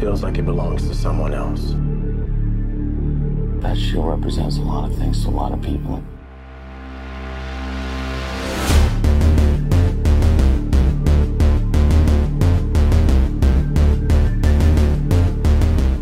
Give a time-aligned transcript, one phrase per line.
[0.00, 1.74] feels like it belongs to someone else.
[3.62, 6.02] That shield represents a lot of things to a lot of people.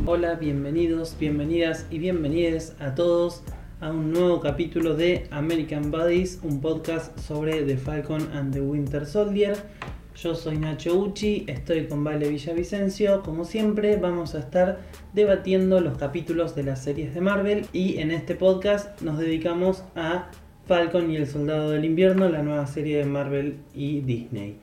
[0.05, 3.43] Hola, bienvenidos, bienvenidas y bienvenides a todos
[3.81, 9.07] a un nuevo capítulo de American Buddies, un podcast sobre The Falcon and the Winter
[9.07, 9.57] Soldier.
[10.17, 13.23] Yo soy Nacho Uchi, estoy con Vale Villavicencio.
[13.23, 14.79] Como siempre, vamos a estar
[15.13, 20.31] debatiendo los capítulos de las series de Marvel y en este podcast nos dedicamos a
[20.67, 24.61] Falcon y el Soldado del Invierno, la nueva serie de Marvel y Disney.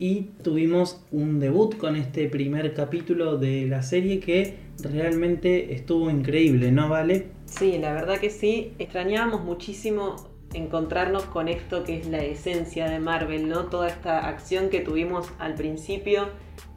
[0.00, 6.72] Y tuvimos un debut con este primer capítulo de la serie que realmente estuvo increíble,
[6.72, 7.28] ¿no, Vale?
[7.46, 8.72] Sí, la verdad que sí.
[8.80, 13.64] Extrañábamos muchísimo encontrarnos con esto que es la esencia de Marvel, ¿no?
[13.66, 16.28] Toda esta acción que tuvimos al principio,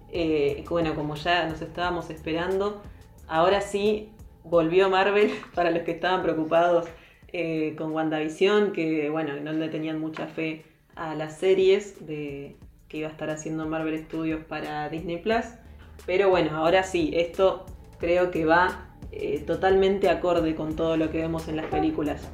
[0.09, 2.81] eh, bueno, como ya nos estábamos esperando,
[3.27, 4.09] ahora sí
[4.43, 6.87] volvió Marvel para los que estaban preocupados
[7.33, 10.65] eh, con WandaVision, que bueno, no le tenían mucha fe
[10.95, 12.55] a las series de,
[12.87, 15.45] que iba a estar haciendo Marvel Studios para Disney Plus.
[16.05, 17.65] Pero bueno, ahora sí, esto
[17.99, 22.29] creo que va eh, totalmente acorde con todo lo que vemos en las películas.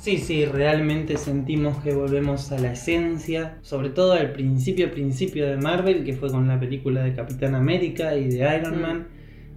[0.00, 5.58] Sí, sí, realmente sentimos que volvemos a la esencia, sobre todo al principio, principio de
[5.58, 8.80] Marvel, que fue con la película de Capitán América y de Iron Mm.
[8.80, 9.08] Man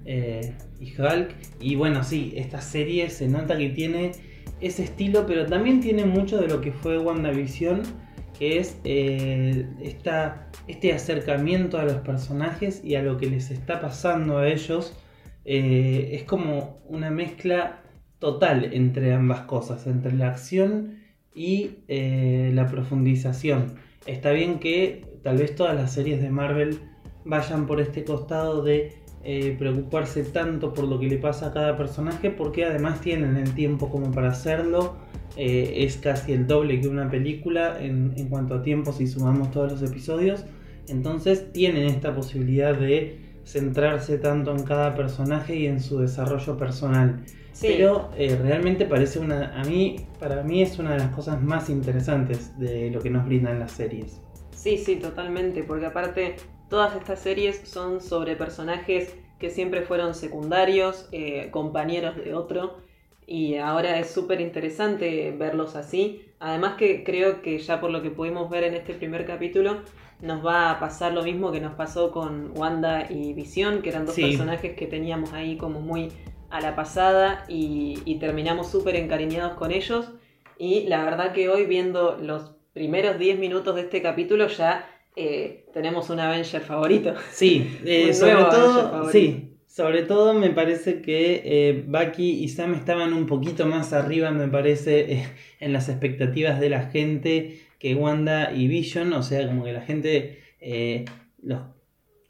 [0.03, 1.33] eh, y Hulk.
[1.61, 4.11] Y bueno, sí, esta serie se nota que tiene
[4.59, 7.83] ese estilo, pero también tiene mucho de lo que fue WandaVision,
[8.38, 13.80] que es eh, esta, este acercamiento a los personajes y a lo que les está
[13.80, 14.94] pasando a ellos.
[15.45, 17.83] Eh, es como una mezcla
[18.24, 20.94] total entre ambas cosas, entre la acción
[21.36, 23.74] y eh, la profundización.
[24.06, 26.80] Está bien que tal vez todas las series de Marvel
[27.26, 28.94] vayan por este costado de
[29.26, 33.54] eh, preocuparse tanto por lo que le pasa a cada personaje, porque además tienen el
[33.56, 34.95] tiempo como para hacerlo.
[35.36, 39.52] Eh, es casi el doble que una película en, en cuanto a tiempo si sumamos
[39.52, 40.45] todos los episodios.
[40.88, 47.26] Entonces tienen esta posibilidad de centrarse tanto en cada personaje y en su desarrollo personal.
[47.53, 47.67] Sí.
[47.69, 49.59] Pero eh, realmente parece una.
[49.59, 53.25] A mí, para mí es una de las cosas más interesantes de lo que nos
[53.25, 54.21] brindan las series.
[54.52, 56.36] Sí, sí, totalmente, porque aparte
[56.69, 62.77] todas estas series son sobre personajes que siempre fueron secundarios, eh, compañeros de otro,
[63.27, 66.21] y ahora es súper interesante verlos así.
[66.39, 69.77] Además que creo que ya por lo que pudimos ver en este primer capítulo,
[70.21, 74.05] nos va a pasar lo mismo que nos pasó con Wanda y Visión, que eran
[74.05, 74.21] dos Sí.
[74.23, 76.09] personajes que teníamos ahí como muy
[76.53, 80.11] a la pasada y, y terminamos súper encariñados con ellos.
[80.59, 85.65] Y la verdad que hoy viendo los primeros 10 minutos de este capítulo ya eh,
[85.73, 87.15] tenemos un Avenger favorito.
[87.31, 89.11] Sí, eh, Un sobre todo.
[89.11, 89.49] Sí.
[89.65, 94.47] Sobre todo me parece que eh, Bucky y Sam estaban un poquito más arriba, me
[94.47, 95.25] parece,
[95.59, 99.11] en las expectativas de la gente que Wanda y Vision.
[99.14, 100.39] O sea, como que la gente
[101.41, 101.61] los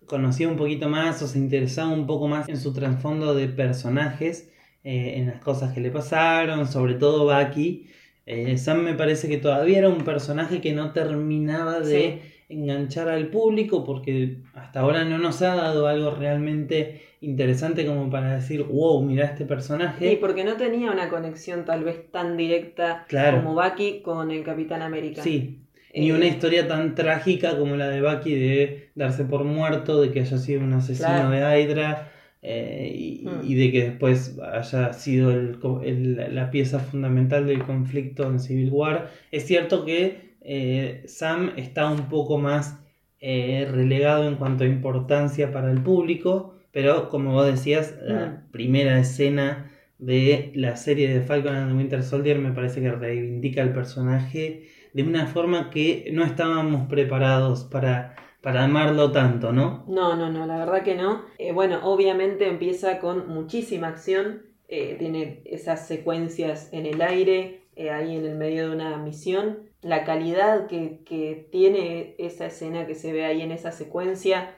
[0.05, 4.49] conocía un poquito más o se interesaba un poco más en su trasfondo de personajes,
[4.83, 7.87] eh, en las cosas que le pasaron, sobre todo Bucky.
[8.25, 13.27] Eh, Sam me parece que todavía era un personaje que no terminaba de enganchar al
[13.29, 19.01] público porque hasta ahora no nos ha dado algo realmente interesante como para decir, wow,
[19.01, 20.11] mira este personaje.
[20.11, 23.41] Y porque no tenía una conexión tal vez tan directa Claro.
[23.43, 25.21] como Bucky con el Capitán América.
[25.23, 25.62] Sí,
[25.95, 30.11] ni Eh, una historia tan trágica como la de Bucky de darse por muerto, de
[30.11, 31.29] que haya sido un asesino Claro.
[31.29, 32.09] de Hydra
[32.45, 33.41] eh, y, Mm.
[33.45, 38.69] y de que después haya sido el el- la pieza fundamental del conflicto en Civil
[38.71, 39.09] War.
[39.31, 42.79] Es cierto que eh, Sam está un poco más
[43.21, 48.51] eh, relegado en cuanto a importancia para el público, pero como vos decías, la Mm.
[48.51, 53.61] primera escena de la serie de Falcon and the Winter Soldier me parece que reivindica
[53.61, 59.83] al personaje de una forma que no estábamos preparados para, para amarlo tanto, ¿no?
[59.87, 61.23] No, no, no, la verdad que no.
[61.39, 67.89] Eh, bueno, obviamente empieza con muchísima acción, eh, tiene esas secuencias en el aire, eh,
[67.89, 69.69] ahí en el medio de una misión.
[69.81, 74.55] La calidad que, que tiene esa escena que se ve ahí en esa secuencia,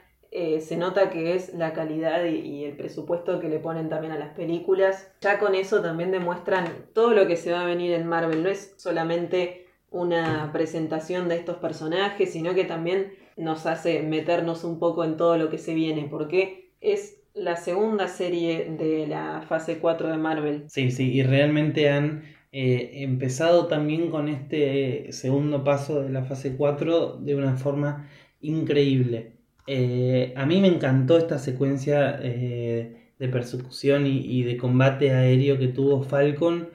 [0.60, 4.34] se nota que es la calidad y el presupuesto que le ponen también a las
[4.34, 5.10] películas.
[5.22, 8.50] Ya con eso también demuestran todo lo que se va a venir en Marvel, no
[8.50, 9.65] es solamente
[9.96, 15.36] una presentación de estos personajes, sino que también nos hace meternos un poco en todo
[15.38, 20.64] lo que se viene, porque es la segunda serie de la fase 4 de Marvel.
[20.68, 22.22] Sí, sí, y realmente han
[22.52, 28.08] eh, empezado también con este segundo paso de la fase 4 de una forma
[28.40, 29.32] increíble.
[29.66, 35.68] Eh, a mí me encantó esta secuencia eh, de persecución y, de combate aéreo que
[35.68, 36.70] tuvo Falcon.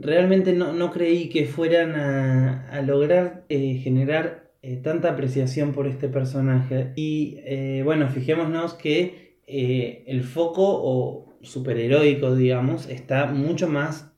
[0.00, 4.50] Realmente no, no, creí que fueran a, a lograr generar
[4.82, 6.92] tanta apreciación por este personaje.
[6.96, 14.12] Y bueno, fijémonos que el foco o superheroico, digamos, está mucho más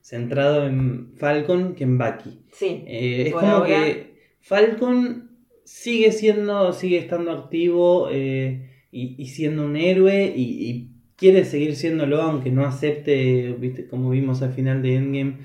[0.00, 2.40] centrado en Falcon que en Bucky.
[2.52, 2.82] Sí.
[2.86, 4.08] es como que
[4.40, 5.28] Falcon
[5.68, 12.50] sigue siendo, sigue estando activo eh, y, siendo un héroe y, quiere seguir siéndolo, aunque
[12.50, 13.86] no acepte, ¿viste?
[13.86, 15.36] como vimos al final de Endgame,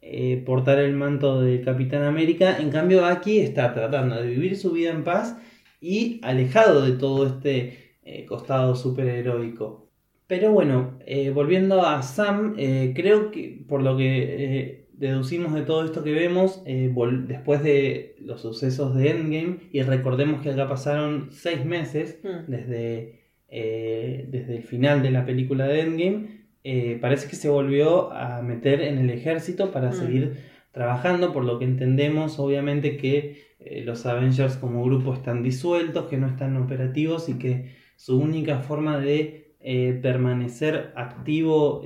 [0.00, 2.58] eh, portar el manto de Capitán América.
[2.58, 5.36] En cambio, aquí está tratando de vivir su vida en paz
[5.80, 9.90] y alejado de todo este eh, costado superheroico.
[10.28, 10.98] Pero bueno,
[11.34, 12.54] volviendo a Sam,
[12.94, 16.94] creo que por lo que deducimos de todo esto que vemos eh,
[17.26, 22.48] después de los sucesos de Endgame y recordemos que acá pasaron seis meses hmm.
[22.48, 23.21] desde,
[23.52, 28.42] eh, desde el final de la película de Endgame eh, parece que se volvió a
[28.42, 29.92] meter en el ejército para hmm.
[29.92, 30.36] seguir
[30.72, 33.52] trabajando por lo que entendemos obviamente que
[33.84, 38.98] los Avengers como grupo están disueltos que no están operativos y que su única forma
[38.98, 39.54] de
[40.02, 41.82] permanecer activo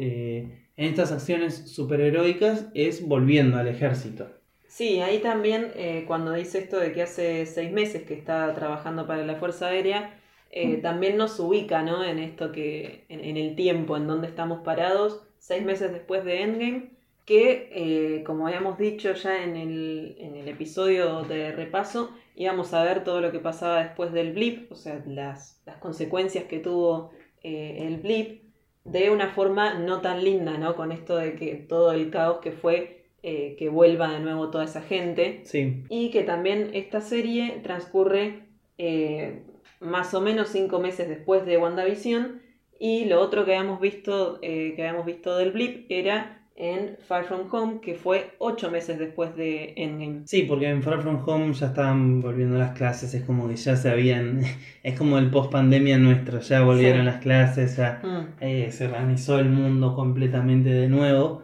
[0.76, 4.28] en estas acciones superheroicas es volviendo al ejército.
[4.76, 9.06] Sí, ahí también eh, cuando dice esto de que hace seis meses que está trabajando
[9.06, 10.15] para la Fuerza Aérea,
[10.50, 12.04] eh, también nos ubica ¿no?
[12.04, 16.90] en esto que, en, el tiempo en donde estamos parados, seis meses después de Endgame,
[17.24, 22.84] que eh, como habíamos dicho ya en el, en el, episodio de repaso, íbamos a
[22.84, 27.10] ver todo lo que pasaba después del blip, o sea, las, las consecuencias que tuvo
[27.42, 28.42] el blip
[28.86, 30.74] de una forma no tan linda, ¿no?
[30.74, 34.64] Con esto de que todo el caos que fue eh, que vuelva de nuevo toda
[34.64, 35.40] esa gente.
[35.44, 35.82] Sí.
[35.88, 38.44] Y que también esta serie transcurre
[38.78, 39.42] eh,
[39.86, 42.42] más o menos cinco meses después de WandaVision.
[42.78, 47.24] Y lo otro que habíamos visto, eh, que habíamos visto del blip era en Far
[47.26, 50.22] From Home, que fue ocho meses después de Endgame.
[50.26, 53.76] Sí, porque en Far From Home ya estaban volviendo las clases, es como que ya
[53.76, 54.40] se habían,
[54.82, 58.42] es como el post pandemia nuestro, ya volvieron las clases, ya mm.
[58.42, 61.42] eh, se organizó el mundo completamente de nuevo.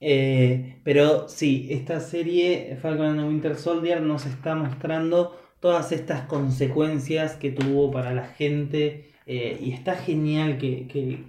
[0.00, 6.22] Eh, pero sí, esta serie, Falcon and the Winter Soldier, nos está mostrando todas estas
[6.22, 11.24] consecuencias que tuvo para la gente eh, y está genial que, que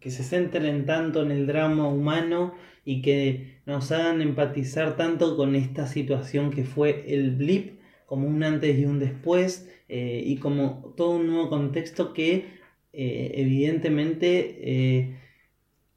[0.00, 2.54] que se centren tanto en el drama humano
[2.84, 8.42] y que nos hagan empatizar tanto con esta situación que fue el blip como un
[8.42, 12.46] antes y un después eh, y como todo un nuevo contexto que
[12.92, 15.18] eh, evidentemente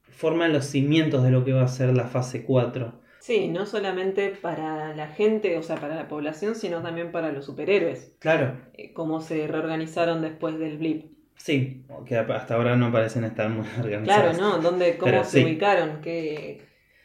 [0.02, 3.01] forma los cimientos de lo que va a ser la fase 4.
[3.22, 7.46] Sí, no solamente para la gente, o sea, para la población, sino también para los
[7.46, 8.16] superhéroes.
[8.18, 8.56] Claro.
[8.94, 11.04] cómo se reorganizaron después del blip.
[11.36, 14.36] Sí, que hasta ahora no parecen estar muy organizados.
[14.36, 14.58] Claro, ¿no?
[14.60, 16.00] ¿Dónde, ¿Cómo se ubicaron?
[16.00, 16.62] ¿Qué,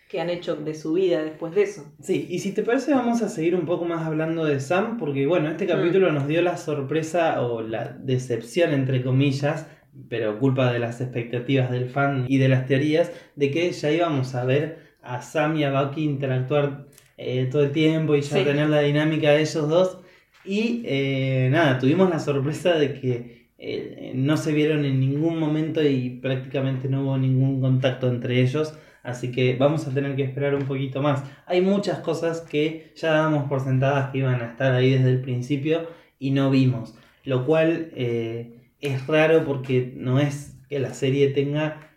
[0.09, 1.85] ¿Qué, han hecho de su vida después de eso?
[2.01, 5.27] Sí, y si te parece vamos a seguir un poco más hablando de Sam, porque
[5.27, 5.69] bueno, este mm.
[5.69, 9.67] capítulo nos dio la sorpresa o la decepción, entre comillas,
[10.09, 14.33] pero culpa de las expectativas del fan y de las teorías, de que ya íbamos
[14.33, 16.85] a ver a Sam y a Bucky interactuar
[17.17, 19.99] eh, todo el tiempo y ya tener la dinámica de ellos dos.
[20.45, 25.81] Y eh, nada, tuvimos la sorpresa de que eh, no se vieron en ningún momento
[25.81, 28.77] y prácticamente no hubo ningún contacto entre ellos.
[29.01, 31.23] Así que vamos a tener que esperar un poquito más.
[31.45, 35.21] Hay muchas cosas que ya dábamos por sentadas que iban a estar ahí desde el
[35.21, 35.87] principio
[36.19, 36.93] y no vimos.
[37.23, 41.87] Lo cual es raro porque no es que la serie tenga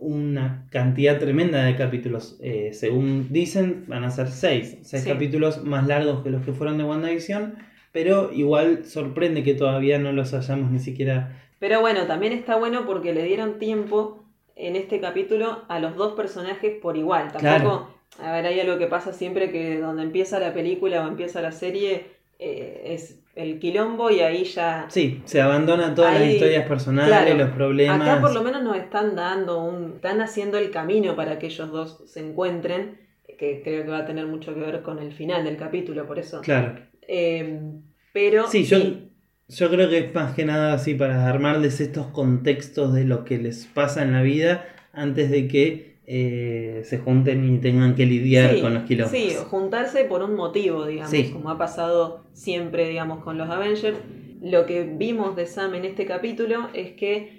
[0.00, 2.38] una cantidad tremenda de capítulos.
[2.40, 4.78] Eh, según dicen, van a ser seis.
[4.82, 9.98] Seis capítulos más largos que los que fueron de WandaVision pero igual sorprende que todavía
[9.98, 11.36] no los hayamos ni siquiera...
[11.58, 14.22] Pero bueno, también está bueno porque le dieron tiempo
[14.54, 17.32] en este capítulo a los dos personajes por igual.
[17.32, 17.88] Tampoco,
[18.22, 21.52] a ver, hay algo que pasa siempre que donde empieza la película o empieza la
[21.52, 22.06] serie
[22.38, 24.86] eh, es el quilombo y ahí ya...
[24.88, 28.00] Sí, se abandona todas las historias personales, los problemas.
[28.00, 29.94] Acá por lo menos nos están dando un...
[29.94, 32.98] están haciendo el camino para que ellos dos se encuentren,
[33.38, 36.18] que creo que va a tener mucho que ver con el final del capítulo, por
[36.18, 36.40] eso.
[36.40, 36.80] Claro.
[37.02, 38.48] Em, pero.
[38.48, 38.78] Sí, yo,
[39.46, 43.38] yo creo que es más que nada así para armarles estos contextos de lo que
[43.38, 48.60] les pasa en la vida antes de que eh, se junten y tengan que lidiar
[48.62, 49.20] con los kilómetros.
[49.20, 53.98] Sí, juntarse por un motivo, digamos, como ha pasado siempre, digamos, con los Avengers.
[54.40, 57.38] Lo que vimos de Sam en este capítulo es que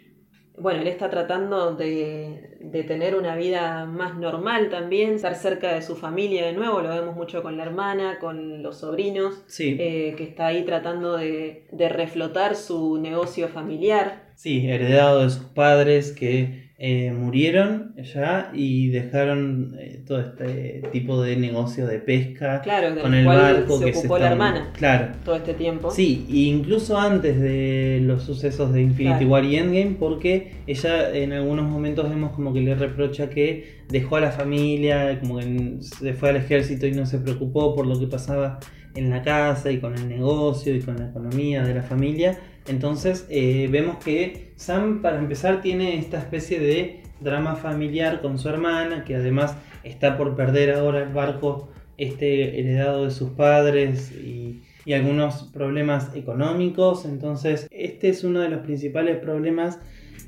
[0.59, 5.81] bueno, él está tratando de, de, tener una vida más normal también, estar cerca de
[5.81, 9.77] su familia de nuevo, lo vemos mucho con la hermana, con los sobrinos, Sí.
[9.79, 14.33] eh, que está ahí tratando de, de reflotar su negocio familiar.
[14.35, 21.21] Sí, heredado de sus padres que eh, murieron ya y dejaron eh, todo este tipo
[21.21, 25.07] de negocio de pesca Claro, con el barco se que ocupó se la hermana Claro.
[25.25, 25.91] todo este tiempo.
[25.91, 29.31] Sí, incluso antes de los sucesos de Infinity Claro.
[29.31, 34.15] War y Endgame, porque ella en algunos momentos vemos como que le reprocha que dejó
[34.15, 38.00] a la familia, como que se fue al ejército y no se preocupó por lo
[38.00, 38.59] que pasaba
[38.95, 42.39] en la casa y con el negocio y con la economía de la familia.
[42.69, 48.47] Entonces eh, vemos que Sam, para empezar, tiene esta especie de drama familiar con su
[48.47, 54.61] hermana, que además está por perder ahora el barco este heredado de sus padres y,
[54.93, 57.05] algunos problemas económicos.
[57.05, 59.77] Entonces, este es uno de los principales problemas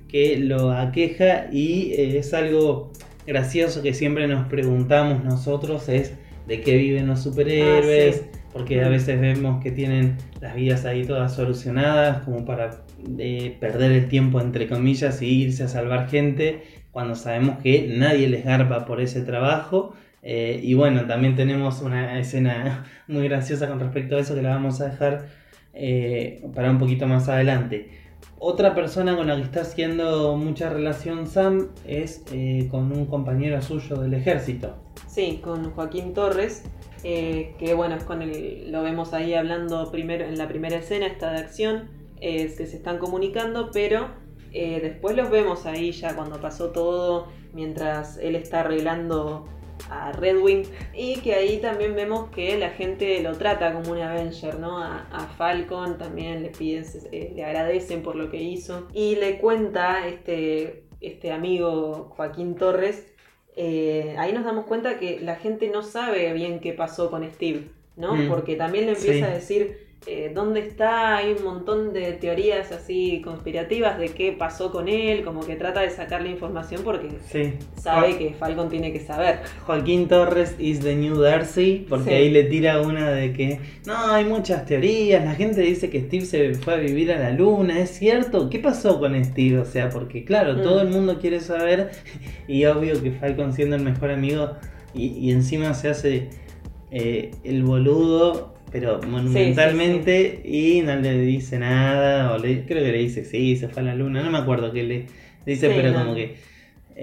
[0.08, 2.92] que lo aqueja y eh, es algo
[3.26, 6.14] gracioso que siempre nos preguntamos nosotros, es
[6.46, 11.06] de qué viven los superhéroes, Ah, porque a veces vemos que tienen las vidas ahí
[11.06, 12.84] todas solucionadas como para
[13.18, 18.28] eh, perder el tiempo entre comillas y irse a salvar gente cuando sabemos que nadie
[18.28, 19.94] les garpa por ese trabajo.
[20.24, 24.50] Eh, y bueno, también tenemos una escena muy graciosa con respecto a eso que la
[24.50, 25.28] vamos a dejar
[25.74, 27.90] eh, para un poquito más adelante.
[28.38, 32.24] Otra persona con la que está haciendo mucha relación Sam es
[32.70, 34.76] con un compañero suyo del ejército.
[35.08, 36.64] Sí, con Joaquín Torres,
[37.04, 41.08] eh, que bueno, es con el, lo vemos ahí hablando primero en la primera escena,
[41.08, 41.90] esta de acción,
[42.20, 44.10] es que se están comunicando, pero
[44.54, 49.48] eh, después los vemos ahí ya cuando pasó todo, mientras él está arreglando
[49.90, 54.60] a Redwing, y que ahí también vemos que la gente lo trata como un Avenger,
[54.60, 54.78] ¿no?
[54.78, 60.08] A, Falcon también le piden, eh, le agradecen por lo que hizo, y le cuenta
[60.08, 63.11] este, este amigo Joaquín Torres,
[63.56, 67.68] eh, ahí nos damos cuenta que la gente no sabe bien qué pasó con Steve,
[67.98, 68.16] ¿no?
[68.16, 68.28] Mm.
[68.30, 69.32] Porque también le empieza Sí.
[69.32, 74.72] a decir eh, dónde está, hay un montón de teorías así conspirativas de qué pasó
[74.72, 77.54] con él, como que trata de sacarle información porque Sí.
[77.80, 79.42] sabe que Falcon tiene que saber.
[79.66, 82.16] Joaquín Torres is the new Darcy, porque Sí.
[82.16, 86.26] ahí le tira una de que no, hay muchas teorías, la gente dice que Steve
[86.26, 88.50] se fue a vivir a la luna, ¿es cierto?
[88.50, 89.60] ¿Qué pasó con Steve?
[89.60, 90.62] O sea, porque claro, Mm.
[90.64, 91.92] todo el mundo quiere saber
[92.48, 94.54] y obvio que Falcon siendo el mejor amigo
[94.96, 96.30] y, y encima se hace
[96.90, 102.98] eh, el boludo, pero monumentalmente y no le dice nada, o le, creo que le
[103.00, 105.06] dice sí, se fue a la luna, no me acuerdo qué le
[105.46, 106.00] dice, pero no.
[106.00, 106.36] como que...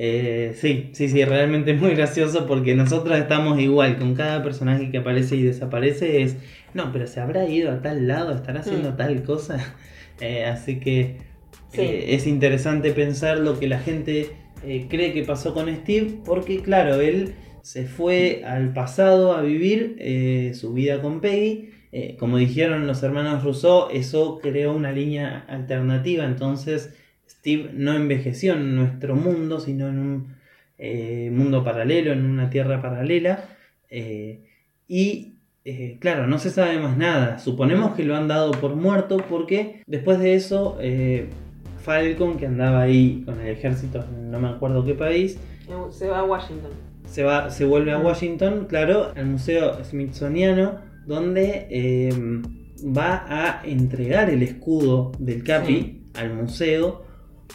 [0.01, 4.91] Eh, sí, sí, sí, realmente es muy gracioso porque nosotros estamos igual con cada personaje
[4.91, 6.23] que aparece y desaparece.
[6.23, 6.37] Es,
[6.75, 8.97] no, pero se habrá ido a tal lado, estará haciendo Mm.
[8.97, 9.57] tal cosa.
[10.21, 11.17] Eh, así que
[11.73, 11.81] Sí.
[11.81, 14.31] eh, es interesante pensar lo que la gente
[14.65, 17.35] eh, cree que pasó con Steve, porque claro, él
[17.69, 21.69] se fue al pasado a vivir eh, su vida con Peggy.
[21.93, 26.95] Eh, como dijeron los hermanos Rousseau, eso creó una línea alternativa, entonces
[27.29, 30.37] Steve no envejeció en nuestro mundo, sino en un
[30.79, 33.45] eh, mundo paralelo, en una tierra paralela.
[34.89, 35.35] y
[36.01, 37.39] claro, no se sabe más nada.
[37.39, 40.79] Suponemos que lo han dado por muerto porque después de eso,
[41.83, 45.39] Falcon, que andaba ahí con el ejército, no me acuerdo qué país,
[45.91, 46.89] Se va a Washington.
[47.11, 52.13] Se, va, se vuelve a Washington, claro, al Museo Smithsoniano, donde eh,
[52.85, 56.03] va a entregar el escudo del Capi Sí.
[56.15, 57.03] al museo,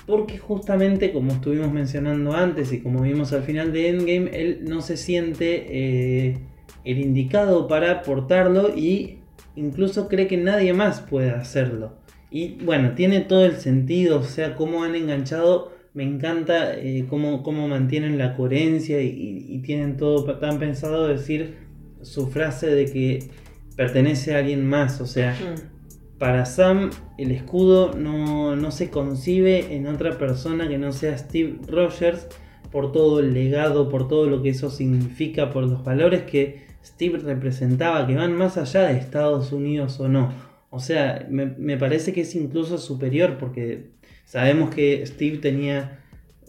[0.08, 4.82] porque justamente como estuvimos mencionando antes y como vimos al final de Endgame, él no
[4.82, 6.40] se siente eh,
[6.84, 9.20] el indicado para portarlo y
[9.56, 11.94] incluso cree que nadie más puede hacerlo.
[12.32, 17.44] Y bueno, tiene todo el sentido, o sea, cómo han enganchado me encanta eh, cómo,
[17.44, 21.56] cómo mantienen la coherencia y, tienen todo tan pensado decir
[22.02, 23.30] su frase de que
[23.78, 25.00] pertenece a alguien más.
[25.00, 26.18] O sea, Mm.
[26.20, 31.60] para Sam el escudo no, no se concibe en otra persona que no sea Steve
[31.68, 32.28] Rogers
[32.72, 37.20] por todo el legado, por todo lo que eso significa, por los valores que Steve
[37.20, 40.34] representaba, que van más allá de Estados Unidos o no.
[40.70, 43.92] O sea, me, me parece que es incluso superior porque
[44.26, 46.00] sabemos que Steve tenía,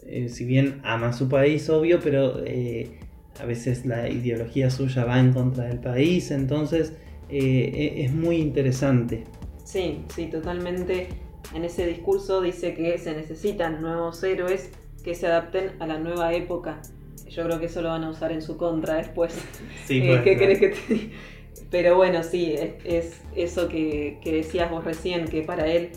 [0.05, 2.99] eh, si bien ama su país, obvio, pero eh,
[3.39, 6.93] a veces la ideología suya va en contra del país, entonces
[7.29, 9.23] eh, e- es muy interesante.
[9.63, 11.07] Sí, sí, totalmente.
[11.53, 14.69] En ese discurso dice que se necesitan nuevos héroes
[15.03, 16.81] que se adapten a la nueva época.
[17.29, 19.33] Yo creo que eso lo van a usar en su contra después.
[19.85, 21.09] Sí, ¿Qué querés que te?
[21.71, 25.89] Pero bueno, sí, es, es eso que, que decías vos recién, que para él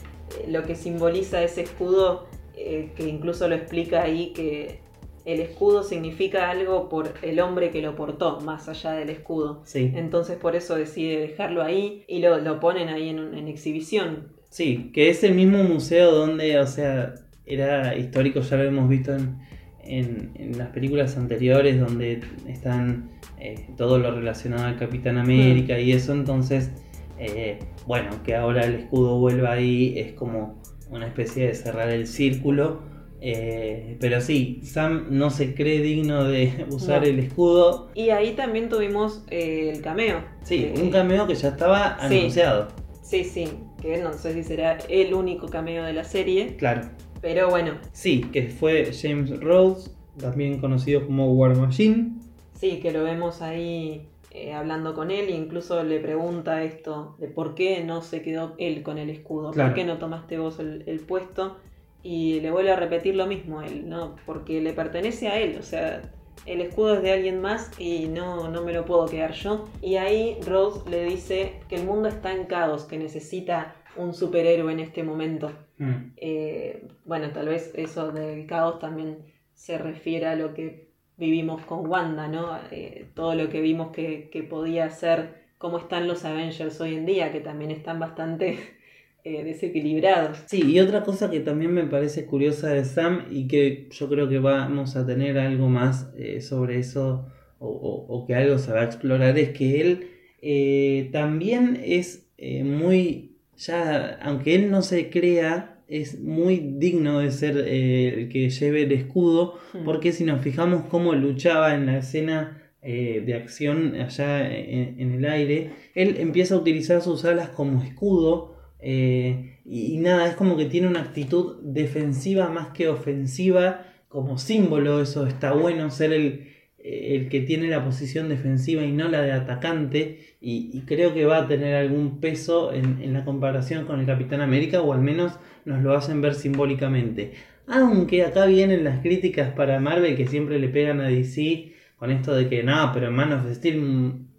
[0.47, 4.81] lo que simboliza ese escudo eh, que incluso lo explica ahí que
[5.25, 9.63] el escudo significa algo por el hombre que lo portó, más allá del escudo.
[9.65, 9.93] Sí.
[9.95, 14.29] Entonces por eso decide dejarlo ahí y lo, lo ponen ahí en, en exhibición.
[14.49, 19.15] Sí, que es el mismo museo donde, o sea, era histórico, ya lo hemos visto
[19.15, 19.39] en,
[19.83, 25.93] en, en las películas anteriores, donde están eh, todo lo relacionado al Capitán América y
[25.93, 26.71] eso, entonces,
[27.19, 32.07] eh, bueno, que ahora el escudo vuelva ahí es como una especie de cerrar el
[32.07, 32.81] círculo.
[33.21, 37.09] eh, pero sí, Sam no se cree digno de usar No.
[37.09, 37.91] el escudo.
[37.95, 40.23] Y ahí también tuvimos eh, el cameo.
[40.45, 42.19] Sí, un cameo que ya estaba sí.
[42.19, 42.69] anunciado.
[43.03, 43.49] Sí, sí,
[43.83, 46.83] que no sé si será el único cameo de la serie, Claro.
[47.21, 52.11] pero bueno, Sí, que fue James Rhodes, también conocido como War Machine.
[52.55, 57.29] sí, que lo vemos ahí eh, hablando con él e incluso le pregunta esto de
[57.29, 59.71] por qué no se quedó él con el escudo, Claro.
[59.71, 61.57] por qué no tomaste vos el, el puesto
[62.03, 64.17] y le vuelve a repetir lo mismo a él, ¿no?
[64.27, 66.13] Porque le pertenece a él, o sea,
[66.47, 69.67] el escudo es de alguien más y no, no me lo puedo quedar yo.
[69.83, 74.73] Y ahí Rose le dice que el mundo está en caos, que necesita un superhéroe
[74.73, 75.51] en este momento.
[75.79, 76.13] Mm.
[76.17, 79.19] Eh, bueno, tal vez eso del caos también
[79.55, 80.88] se refiere a lo que
[81.19, 82.59] vivimos con Wanda, ¿no?
[82.71, 87.33] Eh, todo lo que vimos que, podía ser, cómo están los Avengers hoy en día,
[87.33, 88.59] que también están bastante
[89.25, 90.39] eh, desequilibrados.
[90.47, 94.29] Sí, y otra cosa que también me parece curiosa de Sam y que yo creo
[94.29, 97.27] que vamos a tener algo más eh, sobre eso
[97.61, 104.55] o, que algo se va a explorar es que él también es muy, ya, aunque
[104.55, 109.55] él no se crea, es muy digno de ser eh, el que lleve el escudo,
[109.75, 109.85] Mm.
[109.85, 115.15] porque si nos fijamos cómo luchaba en la escena eh, de acción allá en, en
[115.15, 118.57] el aire, él empieza a utilizar sus alas como escudo.
[118.81, 124.39] eh, y, y nada, es como que tiene una actitud defensiva más que ofensiva como
[124.39, 125.03] símbolo.
[125.03, 129.33] Eso está bueno, ser el, el que tiene la posición defensiva y no la de
[129.33, 130.21] atacante.
[130.41, 134.07] Y, y creo que va a tener algún peso en, en la comparación con el
[134.07, 135.33] Capitán América, o al menos
[135.69, 137.33] nos lo hacen ver simbólicamente.
[137.67, 142.35] Aunque acá vienen las críticas para Marvel que siempre le pegan a DC con esto
[142.35, 143.79] de que no, pero en Man of Steel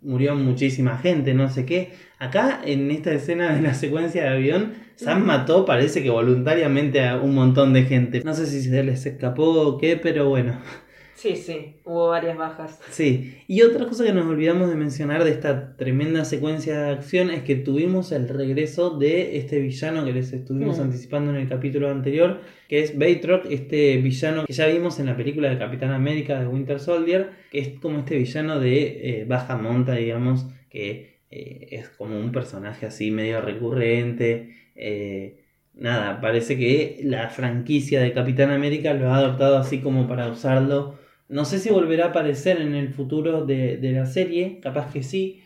[0.01, 1.91] murió muchísima gente, no sé qué.
[2.17, 7.17] Acá en esta escena de la secuencia de avión, Sam mató, parece que voluntariamente a
[7.17, 8.21] un montón de gente.
[8.23, 10.57] No sé si se les escapó o qué, pero bueno.
[11.21, 12.79] Sí, sí, hubo varias bajas.
[12.91, 17.29] Sí, y otra cosa que nos olvidamos de mencionar de esta tremenda secuencia de acción
[17.29, 20.81] es que tuvimos el regreso de este villano que les estuvimos Mm.
[20.83, 25.17] anticipando en el capítulo anterior, que es Batroc, este villano que ya vimos en la
[25.17, 29.57] película de Capitán América de Winter Soldier, que es como este villano de eh, baja
[29.57, 34.55] monta, digamos, que eh, es como un personaje así medio recurrente.
[34.75, 35.35] eh,
[35.75, 40.98] nada, parece que la franquicia de Capitán América lo ha adoptado así como para usarlo
[41.29, 45.03] no sé si volverá a aparecer en el futuro de, de la serie, capaz que
[45.03, 45.41] sí,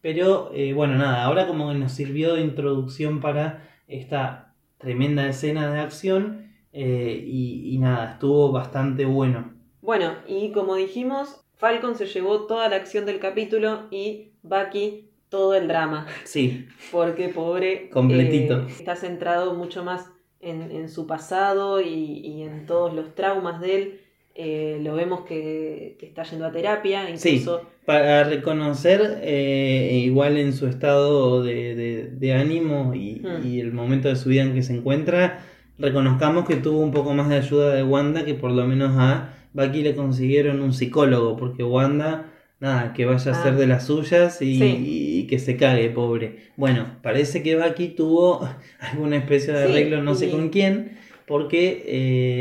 [0.00, 5.72] pero eh, bueno, nada, ahora como que nos sirvió de introducción para esta tremenda escena
[5.72, 9.54] de acción eh, y, y nada, estuvo bastante bueno.
[9.80, 15.54] Bueno, y como dijimos, Falcon se llevó toda la acción del capítulo y Bucky todo
[15.54, 16.06] el drama.
[16.24, 17.90] Sí, Porque pobre.
[17.90, 18.60] Completito.
[18.60, 21.88] eh, está centrado mucho más en, en su pasado y,
[22.24, 24.00] y en todos los traumas de él.
[24.40, 27.30] Eh, lo vemos que, que está yendo a terapia, Sí.
[27.40, 27.62] incluso.
[27.84, 33.46] para reconocer eh, igual en su estado de, de- de ánimo y, Mm.
[33.46, 35.40] y el momento de su vida en que se encuentra,
[35.78, 39.34] reconozcamos que tuvo un poco más de ayuda de Wanda, que por lo menos a
[39.54, 42.26] Bucky le consiguieron un psicólogo, porque Wanda,
[42.60, 43.42] nada, que vaya a Ah.
[43.42, 44.84] ser de las suyas y, Sí.
[45.22, 46.36] y que se cague, pobre.
[46.56, 48.46] Bueno, parece que Bucky tuvo
[48.80, 50.97] alguna especie de Sí, arreglo, no sé y- con quién,
[51.28, 51.84] porque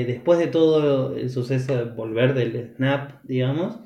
[0.01, 3.79] eh, después de todo el suceso de volver del snap, digamos,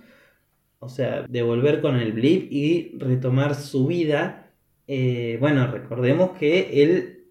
[0.80, 4.52] o sea, de volver con el blip y retomar su vida,
[4.88, 7.26] eh, bueno, recordemos que él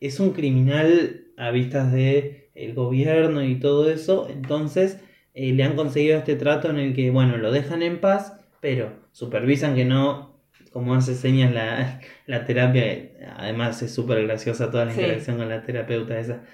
[0.00, 4.98] es un criminal a vistas de el gobierno y todo eso, entonces
[5.34, 8.92] eh, le han conseguido este trato en el que, bueno, lo dejan en paz, pero
[9.12, 10.38] supervisan que no,
[10.72, 15.00] como hace señas la, la terapia, además es súper graciosa toda la Sí.
[15.00, 16.44] interacción con la terapeuta esa,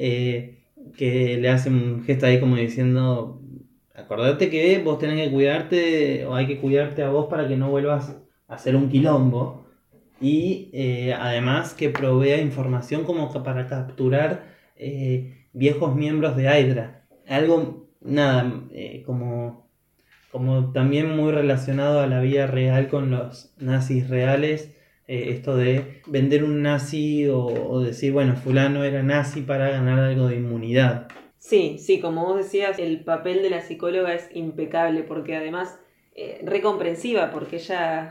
[0.00, 0.60] eh,
[0.96, 3.42] que le hace un gesto ahí como diciendo,
[3.94, 7.68] acordate que vos tenés que cuidarte o hay que cuidarte a vos para que no
[7.68, 9.66] vuelvas a hacer un quilombo.
[10.20, 14.44] Y eh, además que provea información como para capturar
[14.76, 17.04] eh, viejos miembros de Hydra.
[17.26, 18.52] Algo, nada,
[19.04, 19.68] como,
[20.30, 24.74] como también muy relacionado a la vida real con los nazis reales.
[25.08, 29.98] Eh, esto de vender un nazi o, o decir, bueno, fulano era nazi para ganar
[29.98, 31.08] algo de inmunidad.
[31.38, 35.78] Sí, sí, como vos decías, el papel de la psicóloga es impecable porque además
[36.14, 38.08] eh, recomprensiva porque ella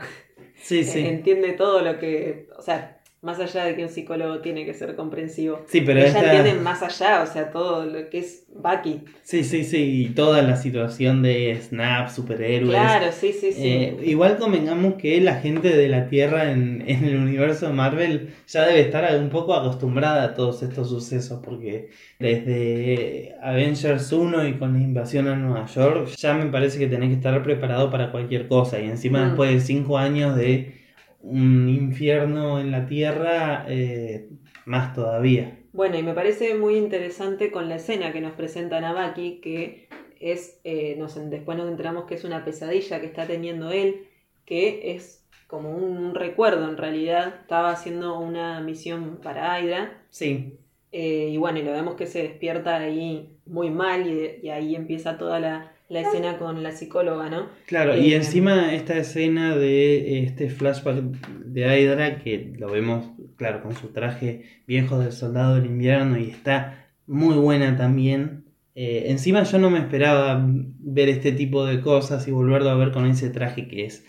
[0.54, 1.00] Sí, sí.
[1.06, 4.94] entiende todo lo que, o sea, más allá de que un psicólogo tiene que ser
[4.94, 5.62] comprensivo.
[5.66, 9.02] Sí, pero ella esta- entiende más allá, o sea, todo lo que es Bucky.
[9.22, 12.70] Sí, sí, sí, y toda la situación de Snap, superhéroes.
[12.70, 13.62] Claro, sí, sí, sí.
[13.66, 18.30] Eh, igual convengamos que la gente de la Tierra en, en el universo de Marvel
[18.46, 24.54] ya debe estar un poco acostumbrada a todos estos sucesos, porque desde Avengers 1 y
[24.54, 28.10] con la invasión a Nueva York, ya me parece que tenés que estar preparado para
[28.10, 28.78] cualquier cosa.
[28.80, 29.26] Y encima Mm.
[29.28, 30.77] después de 5 años de
[31.20, 34.28] un infierno en la Tierra, eh,
[34.64, 35.58] más todavía.
[35.72, 39.88] Bueno, y me parece muy interesante con la escena que nos presentan a Bucky, que
[40.20, 44.08] es, eh, nos, después nos enteramos que es una pesadilla que está teniendo él,
[44.44, 47.34] que es como un, un recuerdo en realidad.
[47.42, 50.58] Estaba haciendo una misión para Hydra, Sí,
[50.90, 54.74] eh, y bueno, y lo vemos que se despierta ahí muy mal, y, y ahí
[54.74, 57.50] empieza toda la, la escena con la psicóloga, ¿no?
[57.66, 60.96] Claro, y Eh, encima esta escena de este flashback
[61.44, 66.30] de Hydra, que lo vemos, claro, con su traje viejo del soldado del invierno y
[66.30, 68.44] está muy buena también.
[68.74, 72.92] Eh, encima yo no me esperaba ver este tipo de cosas y volverlo a ver
[72.92, 74.04] con ese traje que es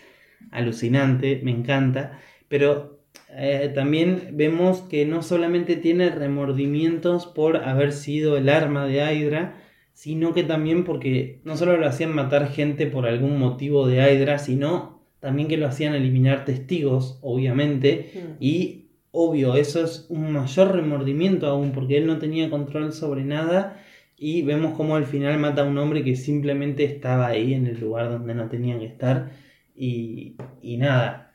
[0.50, 8.36] alucinante, me encanta, pero eh, también vemos que no solamente tiene remordimientos por haber sido
[8.36, 9.59] el arma de Hydra,
[10.00, 14.38] sino que también porque no solo lo hacían matar gente por algún motivo de Hydra,
[14.38, 18.36] sino también que lo hacían eliminar testigos, obviamente, Mm.
[18.40, 23.76] y obvio, eso es un mayor remordimiento aún, porque él no tenía control sobre nada,
[24.16, 27.78] y vemos como al final mata a un hombre que simplemente estaba ahí en el
[27.78, 29.32] lugar donde no tenía que estar,
[29.76, 31.29] y, y nada,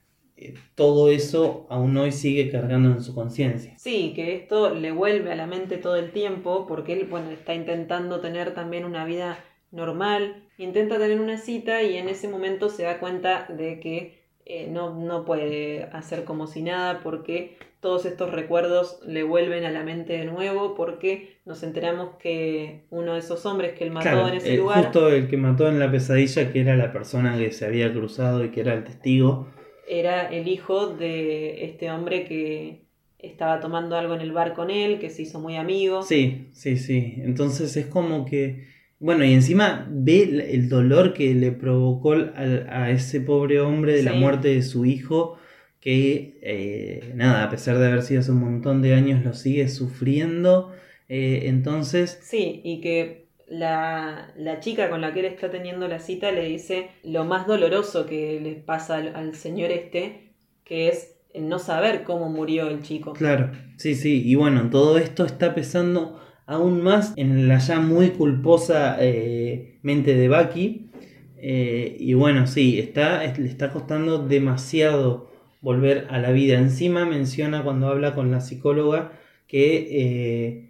[0.76, 3.74] todo eso aún hoy sigue cargando en su conciencia.
[3.78, 7.54] Sí, que esto le vuelve a la mente todo el tiempo, porque él, bueno, está
[7.54, 9.40] intentando tener también una vida
[9.72, 14.68] normal, intenta tener una cita y en ese momento se da cuenta de que eh,
[14.70, 19.84] no, no puede hacer como si nada porque todos estos recuerdos le vuelven a la
[19.84, 24.28] mente de nuevo porque nos enteramos que uno de esos hombres que él mató Claro,
[24.28, 27.38] en ese eh, lugar justo el que mató en la pesadilla, que era la persona
[27.38, 29.48] que se había cruzado y que era el testigo.
[29.88, 32.82] Era el hijo de este hombre que
[33.20, 36.04] estaba tomando algo en el bar con él, que se hizo muy amigo.
[36.04, 37.16] Sí, sí, sí.
[37.18, 38.66] Entonces es como que,
[39.00, 44.14] bueno, y encima ve el- dolor que le provocó a ese pobre hombre de la
[44.14, 45.38] muerte de su hijo,
[45.80, 49.68] que, eh, nada, a pesar de haber sido hace un montón de años, lo sigue
[49.70, 50.72] sufriendo.
[51.10, 56.00] Eh, entonces, Sí, y que la, la chica con la que él está teniendo la
[56.00, 61.60] cita le dice lo más doloroso que le pasa al, señor este, que es no
[61.60, 63.14] saber cómo murió el chico.
[63.14, 68.12] Claro, sí, sí, y bueno, todo esto está pesando aún más en la ya muy
[68.12, 70.90] culposa eh, mente de Bucky.
[71.38, 75.30] Eh, y bueno, sí, está, es- le está costando demasiado
[75.62, 76.58] volver a la vida.
[76.58, 79.12] Encima menciona cuando habla con la psicóloga
[79.48, 80.70] que eh,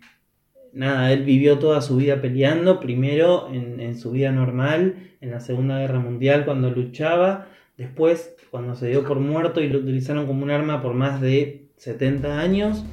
[0.76, 5.40] nada, él vivió toda su vida peleando, primero en, en su vida normal, en la
[5.40, 10.44] Segunda Guerra Mundial cuando luchaba, después cuando se dio por muerto y lo utilizaron como
[10.44, 12.86] un arma por más de 70 años,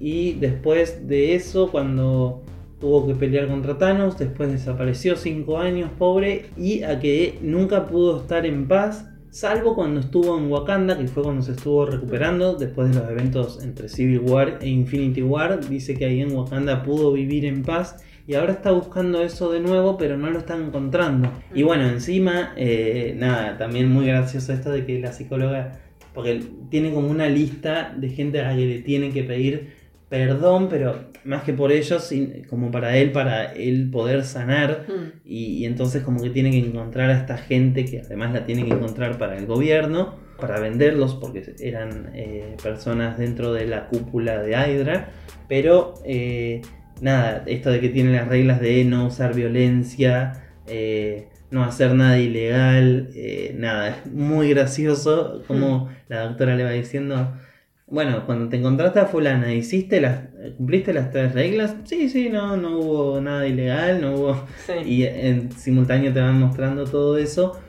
[0.00, 2.42] y después de eso cuando
[2.80, 8.20] tuvo que pelear contra Thanos, después desapareció 5 años, pobre, y a que nunca pudo
[8.20, 9.10] estar en paz.
[9.34, 13.64] Salvo cuando estuvo en Wakanda, que fue cuando se estuvo recuperando después de los eventos
[13.64, 15.68] entre Civil War e Infinity War.
[15.68, 17.96] Dice que ahí en Wakanda pudo vivir en paz
[18.28, 21.32] y ahora está buscando eso de nuevo, pero no lo está encontrando.
[21.52, 25.80] Y bueno, encima, eh, nada, también muy gracioso esto de que la psicóloga,
[26.14, 29.72] porque tiene como una lista de gente a la que le tiene que pedir
[30.08, 32.12] perdón, pero más que por ellos,
[32.48, 34.86] como para él, para él poder sanar.
[34.88, 35.20] Mm.
[35.24, 38.64] Y, y entonces como que tiene que encontrar a esta gente que además la tiene
[38.64, 44.42] que encontrar para el gobierno, para venderlos, porque eran eh, personas dentro de la cúpula
[44.42, 45.08] de Hydra.
[45.48, 46.62] Pero eh,
[47.00, 52.18] nada, esto de que tiene las reglas de no usar violencia, eh, no hacer nada
[52.18, 57.32] ilegal, eh, nada, es muy gracioso como la doctora le va diciendo...
[57.86, 61.76] Bueno, cuando te encontraste a fulana, ¿hiciste las, ¿cumpliste las tres reglas?
[61.84, 64.46] Sí, sí, no, no hubo nada ilegal, no hubo...
[64.66, 64.72] Sí.
[64.86, 67.60] Y en simultáneo te van mostrando todo eso.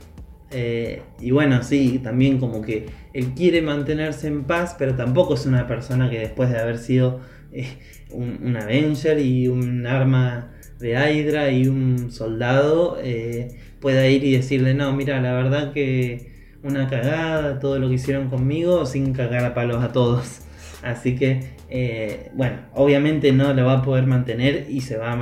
[0.52, 5.46] Eh, y bueno, sí, también como que él quiere mantenerse en paz, pero tampoco es
[5.46, 7.20] una persona que después de haber sido
[7.52, 7.68] eh,
[8.12, 14.32] un, un Avenger y un arma de Hydra y un soldado, eh, pueda ir y
[14.32, 16.35] decirle, no, mira, la verdad que
[16.66, 20.42] una cagada todo lo que hicieron conmigo sin cagar a palos a todos.
[20.82, 25.14] Así que, eh, bueno, obviamente no lo va a poder mantener y se va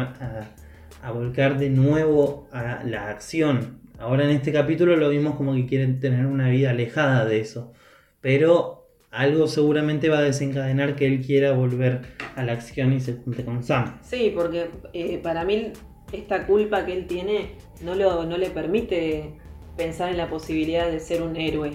[1.01, 3.79] a, volcar de nuevo a la acción.
[3.99, 7.73] Ahora en este capítulo lo vimos como que quieren tener una vida alejada de eso.
[8.21, 12.01] Pero algo seguramente va a desencadenar que él quiera volver
[12.36, 13.99] a la acción y se junte con Sam.
[14.01, 15.73] Sí, porque eh, para mí
[16.13, 17.51] esta culpa que él tiene
[17.82, 19.34] no, lo, no le permite
[19.77, 21.71] pensar en la posibilidad de ser un héroe.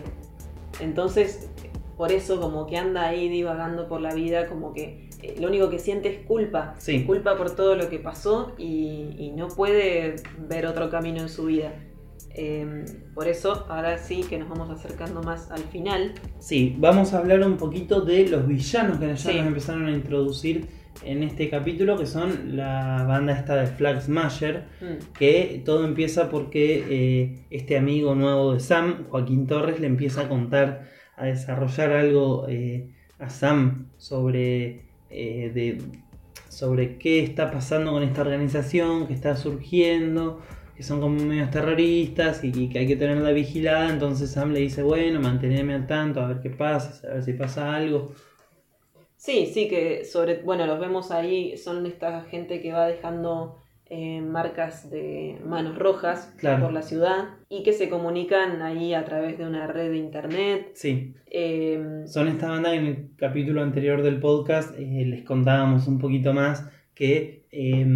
[0.81, 1.49] Entonces,
[1.97, 5.69] por eso como que anda ahí divagando por la vida, como que eh, lo único
[5.69, 6.75] que siente es culpa.
[6.79, 7.05] Sí.
[7.05, 10.17] Culpa por todo lo que pasó y, y no puede
[10.49, 11.73] ver otro camino en su vida.
[12.41, 12.85] Eh,
[13.15, 16.15] por eso, ahora sí que nos vamos acercando más al final.
[16.39, 19.37] Sí, vamos a hablar un poquito de los villanos que ya Sí.
[19.39, 20.69] nos empezaron a introducir
[21.05, 26.29] en este capítulo, que son la banda esta de Flag Smasher, Mm, que todo empieza
[26.31, 31.93] porque eh, este amigo nuevo de Sam, Joaquín Torres, le empieza a contar, a desarrollar
[31.93, 35.79] algo eh, a Sam sobre, eh, de-
[36.49, 40.41] sobre qué está pasando con esta organización, que está surgiendo,
[40.77, 43.91] que son como medios terroristas y, y que hay que tenerla vigilada.
[43.91, 47.33] Entonces Sam le dice, bueno, manteneme al tanto, a ver qué pasa, a ver si
[47.33, 48.13] pasa algo.
[49.19, 53.57] Sí, sí, que sobre, bueno, los vemos ahí, son esta gente que va dejando
[53.91, 56.65] eh, marcas de manos rojas Claro.
[56.65, 60.71] por la ciudad y que se comunican ahí a través de una red de internet.
[60.75, 65.89] Sí, Eh, Son esta banda que en el capítulo anterior del podcast eh, les contábamos
[65.89, 67.87] un poquito más que eh,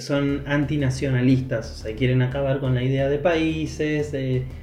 [0.00, 4.14] son antinacionalistas, o sea, quieren acabar con la idea de países.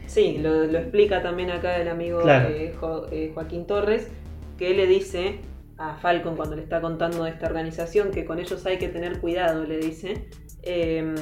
[0.08, 2.50] sí, lo, lo explica también acá el amigo Claro.
[2.80, 4.10] Jo- eh, Joaquín Torres,
[4.58, 5.36] que le dice
[5.80, 9.20] a Falcon cuando le está contando de esta organización que con ellos hay que tener
[9.20, 10.26] cuidado, le dice.
[10.62, 11.16] Eh,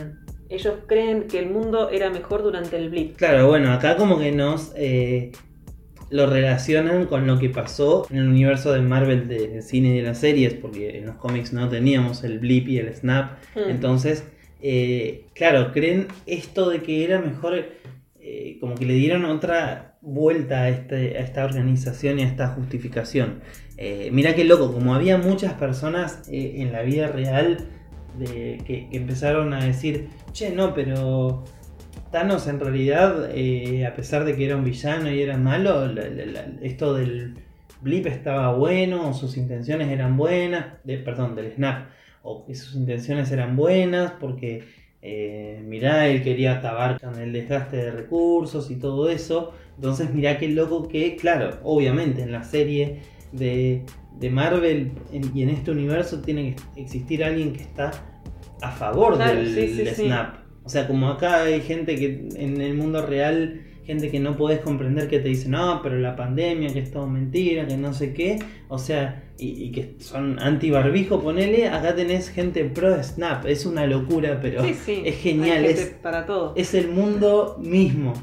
[0.50, 3.18] ellos creen que el mundo era mejor durante el blip.
[3.18, 5.32] claro, bueno, acá como que nos eh,
[6.10, 10.04] lo relacionan con lo que pasó en el universo de Marvel de cine y de
[10.04, 13.40] las series, porque en los cómics no teníamos el blip y el snap.
[13.56, 13.70] Hmm.
[13.70, 14.24] Entonces,
[14.62, 17.66] eh, claro, creen esto de que era mejor,
[18.20, 22.48] eh, como que le dieron otra vuelta a, este, a esta organización y a esta
[22.50, 23.42] justificación.
[23.78, 27.68] Eh, mira qué loco, como había muchas personas eh, en la vida real
[28.20, 31.44] que, empezaron a decir, che, no, pero
[32.12, 35.88] Thanos en realidad, eh, a pesar de que era un villano y era malo,
[36.62, 37.36] esto del
[37.82, 40.66] blip estaba bueno, o sus intenciones eran buenas,
[41.06, 41.90] perdón, del snap
[42.24, 44.64] o que sus intenciones eran buenas porque
[45.02, 49.54] eh, mirá, él quería acabar con el desgaste de recursos y todo eso.
[49.76, 53.00] Entonces mirá qué loco que, claro, obviamente en la serie
[53.32, 53.84] de,
[54.20, 57.92] de Marvel en- y en este universo tiene que existir alguien que está
[58.62, 60.06] a favor Claro, del, sí, sí, del sí.
[60.06, 60.36] snap.
[60.64, 64.60] O sea, como acá hay gente que en el mundo real, gente que no podés
[64.60, 68.14] comprender que te dice, no, pero la pandemia, que es todo mentira, que no sé
[68.14, 68.40] qué.
[68.68, 73.46] O sea, y, y que son anti-barbijo, ponele, acá tenés gente pro snap.
[73.46, 74.84] Es una locura, pero es
[75.22, 75.64] genial.
[75.64, 76.54] Es, para todo.
[76.58, 78.14] es el mundo mismo.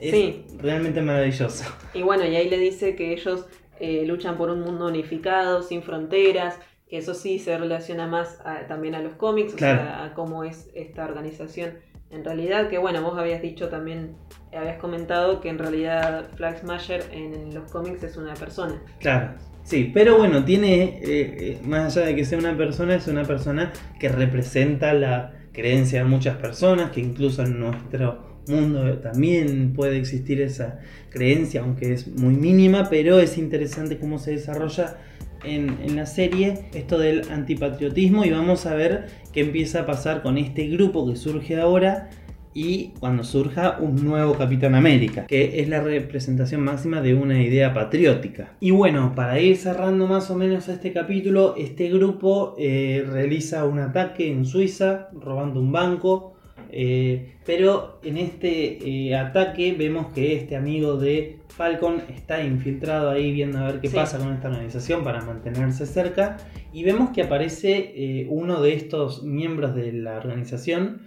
[0.00, 0.14] Es
[0.62, 1.64] realmente maravilloso.
[1.92, 3.44] Y bueno, y ahí le dice que ellos
[3.80, 8.66] eh, luchan por un mundo unificado, sin fronteras, que eso sí se relaciona más a-
[8.66, 9.80] también a los cómics, Claro.
[9.80, 11.74] o sea, a cómo es esta organización
[12.10, 14.16] en realidad, que bueno, vos habías dicho también,
[14.52, 18.82] habías comentado que en realidad Flag Smasher en los cómics es una persona.
[18.98, 19.34] Claro.
[19.62, 23.22] Sí, pero bueno, tiene, eh, eh, más allá de que sea una persona, es una
[23.22, 29.98] persona que representa la creencia de muchas personas, que incluso en nuestro mundo también puede
[29.98, 34.98] existir esa creencia, aunque es muy mínima, pero es interesante cómo se desarrolla
[35.44, 40.38] en, la serie esto del antipatriotismo y vamos a ver qué empieza a pasar con
[40.38, 42.10] este grupo que surge ahora
[42.52, 47.72] y cuando surja un nuevo Capitán América, que es la representación máxima de una idea
[47.72, 48.54] patriótica.
[48.58, 53.78] Y bueno, para ir cerrando más o menos este capítulo, este grupo eh, realiza un
[53.78, 56.34] ataque en Suiza, robando un banco,
[56.72, 63.32] eh, pero en este eh, ataque vemos que este amigo de Falcon está infiltrado ahí
[63.32, 63.94] viendo a ver qué Sí.
[63.96, 66.36] pasa con esta organización para mantenerse cerca
[66.72, 71.02] y vemos que aparece eh, uno de estos miembros de la organización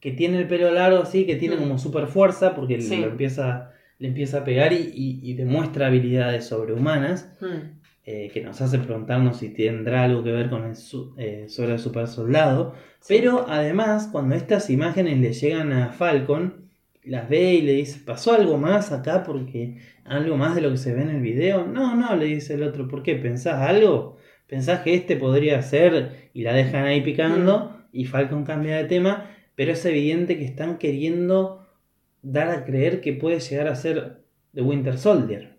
[0.00, 1.60] que tiene el pelo largo así, que tiene Mm.
[1.60, 2.96] como super fuerza porque Sí.
[2.96, 7.78] lo empieza, le empieza a pegar y, y- y demuestra habilidades sobrehumanas Hmm.
[8.06, 11.72] Eh, que nos hace preguntarnos si tendrá algo que ver con el su- eh, sobre
[11.74, 12.74] el super soldado.
[13.00, 13.16] Sí.
[13.18, 16.70] Pero además, cuando estas imágenes le llegan a Falcon,
[17.04, 19.22] las ve y le dice, ¿pasó algo más acá?
[19.24, 21.66] Porque algo más de lo que se ve en el video.
[21.66, 23.16] No, no, le dice el otro, ¿por qué?
[23.16, 24.16] ¿Pensás algo?
[24.46, 26.30] ¿Pensás que este podría ser?
[26.32, 30.78] Y la dejan ahí picando y Falcon cambia de tema, pero es evidente que están
[30.78, 31.66] queriendo
[32.22, 34.22] dar a creer que puede llegar a ser
[34.54, 35.55] The Winter Soldier.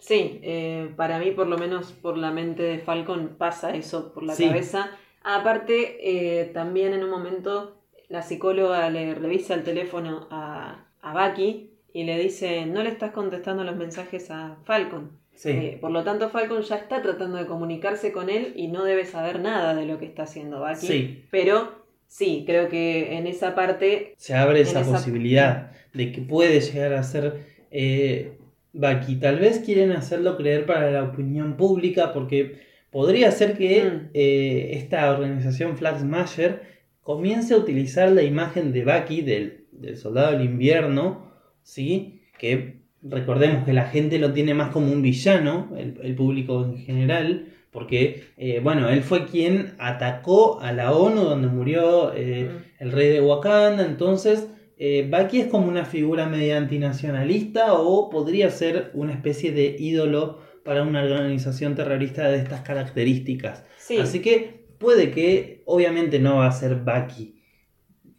[0.00, 4.24] Sí, eh, para mí por lo menos por la mente de Falcon pasa eso por
[4.24, 4.46] la Sí.
[4.48, 4.90] cabeza.
[5.22, 5.98] Aparte,
[6.40, 7.76] eh, también en un momento
[8.08, 13.12] la psicóloga le revisa el teléfono a, a Bucky y le dice, no le estás
[13.12, 15.10] contestando los mensajes a Falcon.
[15.34, 15.50] Sí.
[15.50, 19.04] Eh, por lo tanto, Falcon ya está tratando de comunicarse con él y no debe
[19.06, 20.86] saber nada de lo que está haciendo Bucky.
[20.86, 21.24] Sí.
[21.30, 26.60] Pero sí, creo que en esa parte se abre esa, esa- posibilidad de que puede
[26.60, 28.32] llegar a ser eh,
[28.72, 29.16] Bucky.
[29.16, 32.58] Tal vez quieren hacerlo creer para la opinión pública porque
[32.90, 34.08] podría ser que Mm.
[34.14, 36.62] eh, esta organización Flag Smasher
[37.02, 41.30] comience a utilizar la imagen de Bucky, del, del soldado del invierno,
[41.62, 42.20] ¿sí?
[42.38, 46.76] que recordemos que la gente lo tiene más como un villano, el, el público en
[46.78, 52.82] general, porque, eh, bueno, él fue quien atacó a la ONU donde murió eh, Mm.
[52.84, 54.48] el rey de Wakanda, entonces
[54.82, 60.38] eh, Bucky es como una figura media antinacionalista o podría ser una especie de ídolo
[60.64, 63.64] para una organización terrorista de estas características.
[63.78, 63.98] sí.
[63.98, 67.36] Así que puede que, obviamente no va a ser Bucky.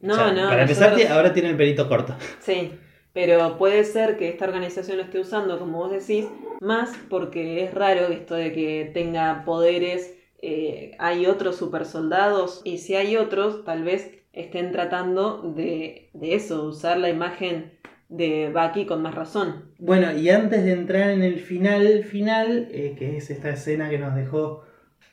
[0.01, 2.15] no, O sea, no, Para empezar, nosotros- ahora tiene el pelito corto.
[2.39, 2.71] Sí,
[3.13, 6.25] pero puede ser que esta organización lo esté usando, como vos decís,
[6.59, 10.15] más porque es raro esto de que tenga poderes.
[10.43, 16.63] eh, hay otros supersoldados y si hay otros, tal vez estén tratando de, de eso,
[16.65, 17.71] usar la imagen
[18.11, 19.71] de Bucky con más razón.
[19.79, 23.97] Bueno, y antes de entrar en el final, final, eh, que es esta escena que
[23.97, 24.63] nos dejó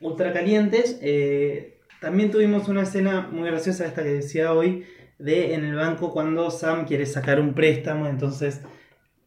[0.00, 4.84] ultra calientes, eh, también tuvimos una escena muy graciosa, esta que decía hoy,
[5.18, 8.62] de en el banco cuando Sam quiere sacar un préstamo, entonces,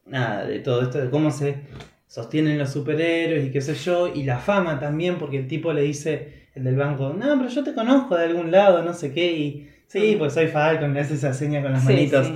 [0.06, 1.64] nada, de todo esto, de cómo se
[2.08, 5.82] sostienen los superhéroes y qué sé yo, y la fama también, porque el tipo le
[5.82, 9.32] dice, el del banco, no, pero yo te conozco de algún lado, no sé qué,
[9.32, 12.28] y sí, pues soy Falcon, le hace esa seña con las Sí, manitos.
[12.28, 12.34] sí.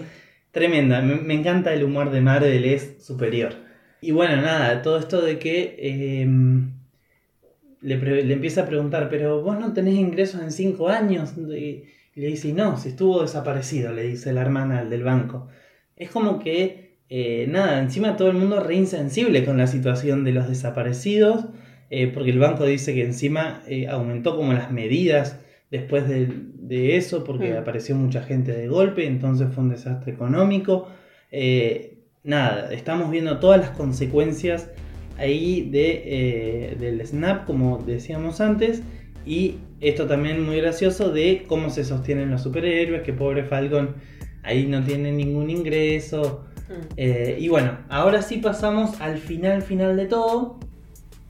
[0.51, 3.53] Tremenda, me, me encanta el humor de Marvel, es superior.
[4.01, 6.27] Y bueno, nada, todo esto de que eh,
[7.81, 11.33] le, pre- le empieza a preguntar, pero vos no tenés ingresos en cinco años.
[11.37, 11.83] Y
[12.15, 15.47] le dice, no, si estuvo desaparecido, le dice la hermana del banco.
[15.95, 20.31] Es como que, eh, nada, encima todo el mundo re insensible con la situación de
[20.31, 21.45] los desaparecidos,
[21.89, 25.39] eh, porque el banco dice que encima eh, aumentó como las medidas
[25.69, 26.29] después de,
[26.67, 27.57] de eso, porque Mm.
[27.57, 30.87] apareció mucha gente de golpe, entonces fue un desastre económico.
[31.31, 34.69] Eh, nada, estamos viendo todas las consecuencias
[35.17, 38.81] ahí de, eh, del snap, como decíamos antes,
[39.25, 43.95] y esto también muy gracioso de cómo se sostienen los superhéroes, que pobre Falcon
[44.43, 46.45] ahí no tiene ningún ingreso.
[46.67, 46.93] Mm.
[46.97, 50.59] Eh, y bueno, ahora sí pasamos al final final de todo.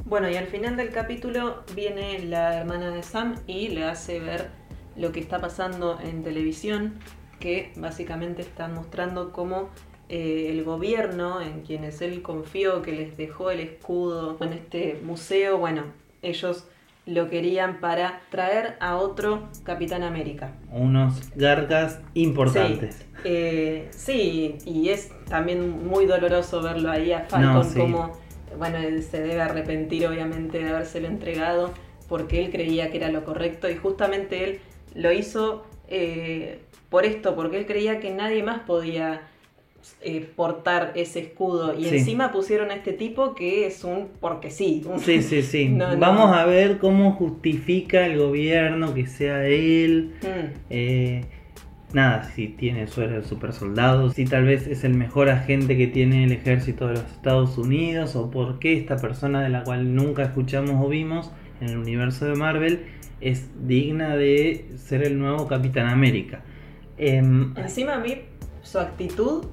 [0.06, 4.50] Bueno, y al final del capítulo viene la hermana de Sam y le hace ver
[4.96, 6.96] lo que está pasando en televisión,
[7.40, 9.70] que básicamente están mostrando cómo
[10.08, 15.58] eh, el gobierno en quienes él confió que les dejó el escudo en este museo,
[15.58, 15.84] bueno,
[16.22, 16.68] ellos
[17.06, 20.54] lo querían para traer a otro Capitán América.
[20.72, 22.96] Unos gargas importantes.
[22.96, 27.80] Sí, eh, sí, y es también muy doloroso verlo ahí a Falcon No, sí.
[27.80, 28.12] como,
[28.58, 31.72] bueno, él se debe arrepentir obviamente de habérselo entregado
[32.08, 34.60] porque él creía que era lo correcto y justamente él
[34.96, 39.22] lo hizo eh, por esto, porque él creía que nadie más podía
[40.02, 41.98] eh, portar ese escudo y Sí.
[41.98, 44.84] encima pusieron a este tipo que es un porque sí.
[44.90, 45.68] un- Sí, sí, sí.
[45.70, 45.98] No, no.
[46.00, 50.16] Vamos a ver cómo justifica el gobierno que sea él.
[50.24, 51.26] Mm, Eh,
[51.94, 55.86] nada, si tiene suero de super soldado, si tal vez es el mejor agente que
[55.88, 59.94] tiene el ejército de los Estados Unidos, o por qué esta persona de la cual
[59.94, 61.32] nunca escuchamos o vimos
[61.62, 62.80] en el universo de Marvel
[63.30, 66.44] es digna de ser el nuevo Capitán América.
[66.98, 68.22] Em, Encima a mí
[68.62, 69.46] su actitud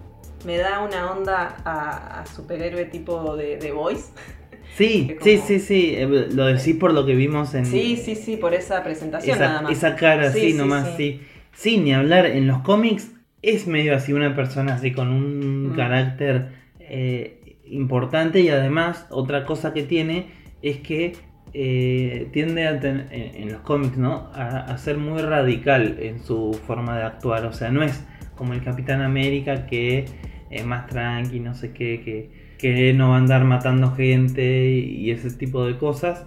[0.47, 4.11] me da una onda a, a superhéroe tipo de, de Voice.
[4.77, 7.65] sí, sí, como- sí, sí, eh, lo decís por lo que vimos en...
[7.67, 9.73] Sí, sí, sí, por esa presentación nada más.
[9.73, 10.95] esa cara Sí, así sí, nomás, sí.
[10.97, 11.21] sí.
[11.55, 13.11] Sí, ni hablar, en los cómics
[13.43, 15.77] es medio así una persona así con un Mm.
[15.77, 16.49] carácter
[16.81, 20.27] eh, importante y además otra cosa que tiene
[20.63, 21.15] es que
[21.55, 24.31] eh, tiende a en, los cómics, ¿no?
[24.33, 28.03] A, ser muy radical en su forma de actuar, o sea, no es
[28.37, 30.07] como el Capitán América que
[30.51, 35.31] es más tranqui, no sé qué, que, no va a andar matando gente y ese
[35.31, 36.24] tipo de cosas.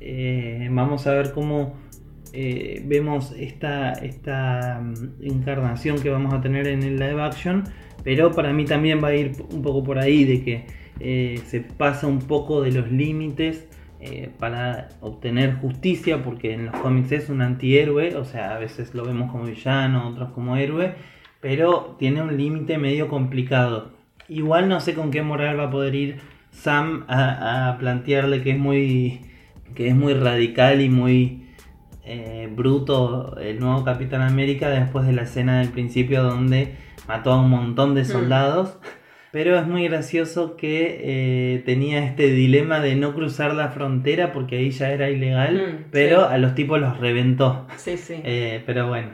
[0.00, 1.74] Eh, vamos a ver cómo
[2.32, 3.94] eh, vemos esta,
[4.80, 7.64] mm, encarnación que vamos a tener en el live action,
[8.04, 10.78] pero para mí también va a ir un poco por ahí de que
[11.46, 13.68] se pasa un poco de los límites
[14.00, 18.94] eh, para obtener justicia, porque en los cómics es un antihéroe, o sea, a veces
[18.94, 20.94] lo vemos como villano, otros como héroe,
[21.40, 23.92] pero tiene un límite medio complicado.
[24.28, 26.20] Igual no sé con qué moral va a poder ir
[26.50, 29.20] Sam a, a plantearle que es muy
[29.74, 31.48] que es muy radical y muy
[32.04, 36.74] eh, bruto el nuevo Capitán América después de la escena del principio donde
[37.06, 38.78] mató a un montón de soldados.
[39.38, 44.56] Pero es muy gracioso que eh, tenía este dilema de no cruzar la frontera porque
[44.56, 46.34] ahí ya era ilegal, Mm, pero sí.
[46.34, 47.68] a los tipos los reventó.
[47.76, 48.14] Sí, sí.
[48.24, 49.10] Eh, pero bueno,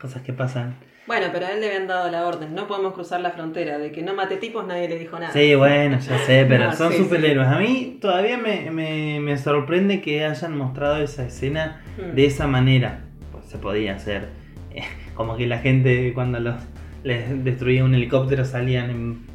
[0.00, 0.74] cosas que pasan.
[1.06, 3.92] Bueno, pero a él le habían dado la orden, no podemos cruzar la frontera, de
[3.92, 5.32] que no mate tipos nadie le dijo nada.
[5.32, 7.46] Sí, bueno, ya sé, pero No, son sí, superhéroes.
[7.46, 12.16] A mí todavía me, me- me sorprende que hayan mostrado esa escena Mm.
[12.16, 13.04] de esa manera.
[13.30, 14.30] Pues se podía hacer.
[15.14, 16.56] como que la gente cuando los
[17.04, 19.33] les destruía un helicóptero salían en,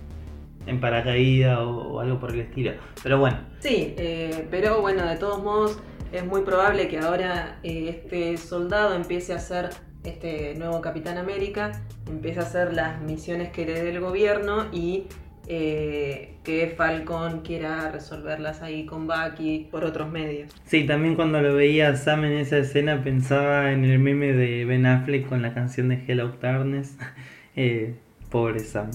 [0.67, 2.73] en paracaídas o, o algo por el estilo.
[3.01, 5.79] Pero bueno, Sí, eh, pero bueno, de todos modos
[6.11, 9.69] es muy probable que ahora eh, este soldado empiece a hacer,
[10.03, 11.71] este nuevo Capitán América,
[12.07, 15.03] empiece a hacer las misiones que le dé el gobierno y
[15.47, 20.51] eh, que Falcon quiera resolverlas ahí con Bucky por otros medios.
[20.65, 24.85] sí, también cuando lo veía Sam en esa escena pensaba en el meme de Ben
[24.85, 26.97] Affleck con la canción de Hello Darkness.
[27.55, 27.95] Eh,
[28.29, 28.89] pobre Sam.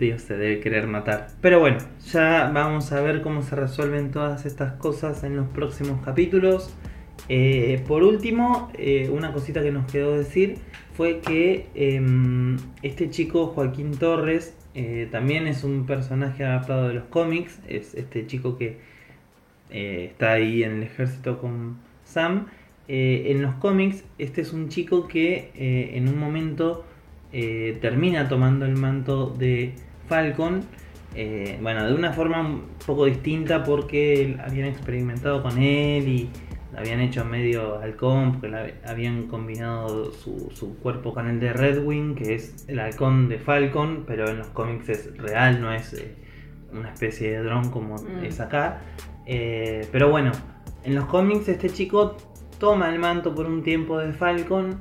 [0.00, 1.28] Dios se debe querer matar.
[1.40, 6.02] Pero bueno, ya vamos a ver cómo se resuelven todas estas cosas en los próximos
[6.02, 6.74] capítulos.
[7.28, 10.56] Eh, por último, eh, una cosita que nos quedó decir
[10.94, 17.04] fue que em, este chico Joaquín Torres eh, también es un personaje adaptado de los
[17.04, 17.60] cómics.
[17.68, 18.78] Es este chico que
[19.70, 22.46] está ahí en el ejército con Sam.
[22.88, 26.84] En los cómics, este es un chico que en un momento
[27.30, 29.74] termina tomando el manto de
[30.14, 30.60] Falcon.
[31.14, 36.28] eh, bueno, de una forma un poco distinta porque habían experimentado con él y
[36.72, 41.52] lo habían hecho medio halcón porque la- habían combinado su, su cuerpo con el de
[41.52, 45.92] Redwing, que es el halcón de Falcon, pero en los cómics es real, no es
[45.94, 46.14] eh,
[46.72, 48.24] una especie de dron como Mm.
[48.24, 48.80] es acá.
[49.26, 50.30] Eh, pero bueno,
[50.84, 52.16] en los cómics este chico
[52.58, 54.80] toma el manto por un tiempo de Falcon.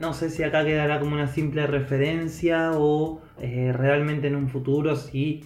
[0.00, 4.96] No sé si acá quedará como una simple referencia o eh, realmente en un futuro
[4.96, 5.44] si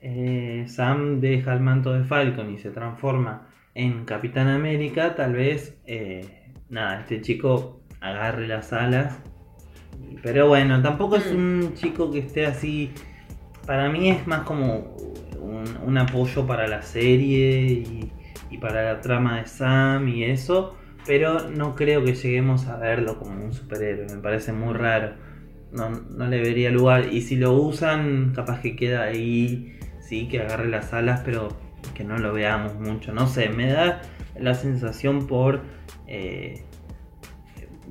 [0.00, 5.76] eh, Sam deja el manto de Falcon y se transforma en Capitán América, tal vez
[5.86, 9.18] eh, nada, este chico agarre las alas.
[10.22, 11.36] Pero bueno, tampoco es Mm.
[11.36, 12.92] un chico que esté así.
[13.66, 14.96] Para mí es más como
[15.40, 18.12] un, un apoyo para la serie y,
[18.50, 20.76] y para la trama de Sam y eso.
[21.06, 24.06] Pero no creo que lleguemos a verlo como un superhéroe.
[24.14, 25.14] Me parece muy raro.
[25.72, 27.12] No, no le vería lugar.
[27.12, 29.78] Y si lo usan, capaz que queda ahí.
[30.00, 31.48] Sí, que agarre las alas, pero
[31.94, 33.12] que no lo veamos mucho.
[33.12, 34.02] No sé, me da
[34.38, 35.62] la sensación por.
[36.06, 36.62] eh,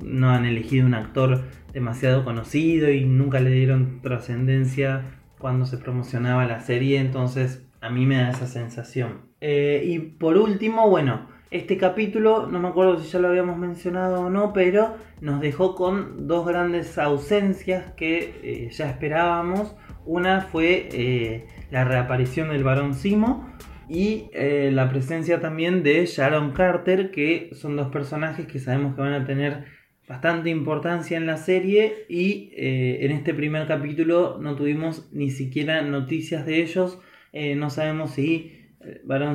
[0.02, 5.02] no han elegido un actor demasiado conocido y nunca le dieron trascendencia
[5.38, 9.26] cuando se promocionaba la serie, entonces a mí me da esa sensación.
[9.40, 14.22] Eh, y por último, bueno, este capítulo, no me acuerdo si ya lo habíamos mencionado
[14.22, 19.76] o no, pero nos dejó con dos grandes ausencias que eh, ya esperábamos.
[20.04, 23.48] Una fue eh, la reaparición del varón Simo
[23.88, 29.02] y eh, la presencia también de Sharon Carter, que son dos personajes que sabemos que
[29.02, 29.64] van a tener
[30.08, 36.46] bastante importancia en la serie y en este primer capítulo no tuvimos ni siquiera noticias
[36.46, 37.00] de ellos.
[37.32, 38.65] No sabemos si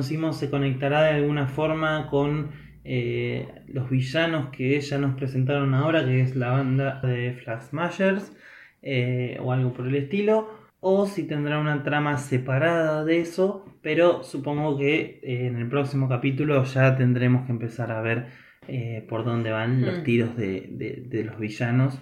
[0.02, 2.50] Simo se conectará de alguna forma con
[2.84, 8.32] eh, los villanos que ya nos presentaron ahora, que es la banda de Flag Smashers
[8.82, 10.48] eh, o algo por el estilo.
[10.80, 16.08] O si tendrá una trama separada de eso, pero supongo que eh, en el próximo
[16.08, 18.26] capítulo ya tendremos que empezar a ver
[18.66, 20.02] eh, por dónde van los Mm.
[20.04, 22.00] tiros de, de- de los villanos.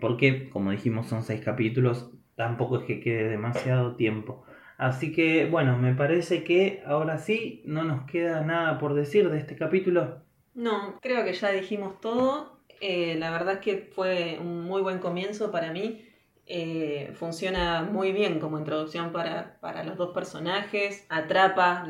[0.00, 2.10] porque, como dijimos, son seis capítulos.
[2.34, 4.44] Tampoco es que quede demasiado tiempo.
[4.76, 9.38] Así que, bueno, me parece que ahora sí no nos queda nada por decir de
[9.38, 10.22] este capítulo.
[10.54, 12.60] No, creo que ya dijimos todo.
[12.80, 16.02] Eh, la verdad es que fue un muy buen comienzo para mí.
[16.46, 21.06] Eh, funciona muy bien como introducción para, para los dos personajes.
[21.08, 21.86] Atrapa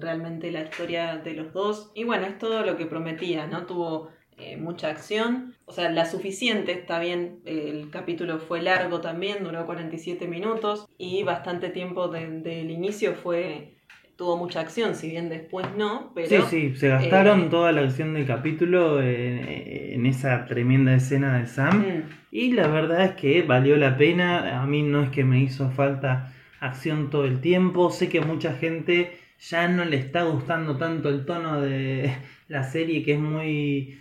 [0.00, 1.90] realmente la historia de los dos.
[1.94, 3.66] Y bueno, es todo lo que prometía, ¿no?
[3.66, 5.54] Tuvo eh, mucha acción.
[5.66, 7.40] O sea, la suficiente, está bien.
[7.44, 10.86] El capítulo fue largo también, duró 47 minutos.
[10.98, 13.74] Y bastante tiempo de- del inicio fue.
[14.16, 17.82] Tuvo mucha acción, si bien después no, pero sí, sí, se gastaron eh, toda la
[17.82, 21.78] acción del capítulo en, en esa tremenda escena de Sam.
[21.78, 22.02] Mm.
[22.32, 24.60] Y la verdad es que valió la pena.
[24.60, 27.90] A mí no es que me hizo falta acción todo el tiempo.
[27.90, 32.12] Sé que a mucha gente ya no le está gustando tanto el tono de
[32.48, 34.00] la serie, que es muy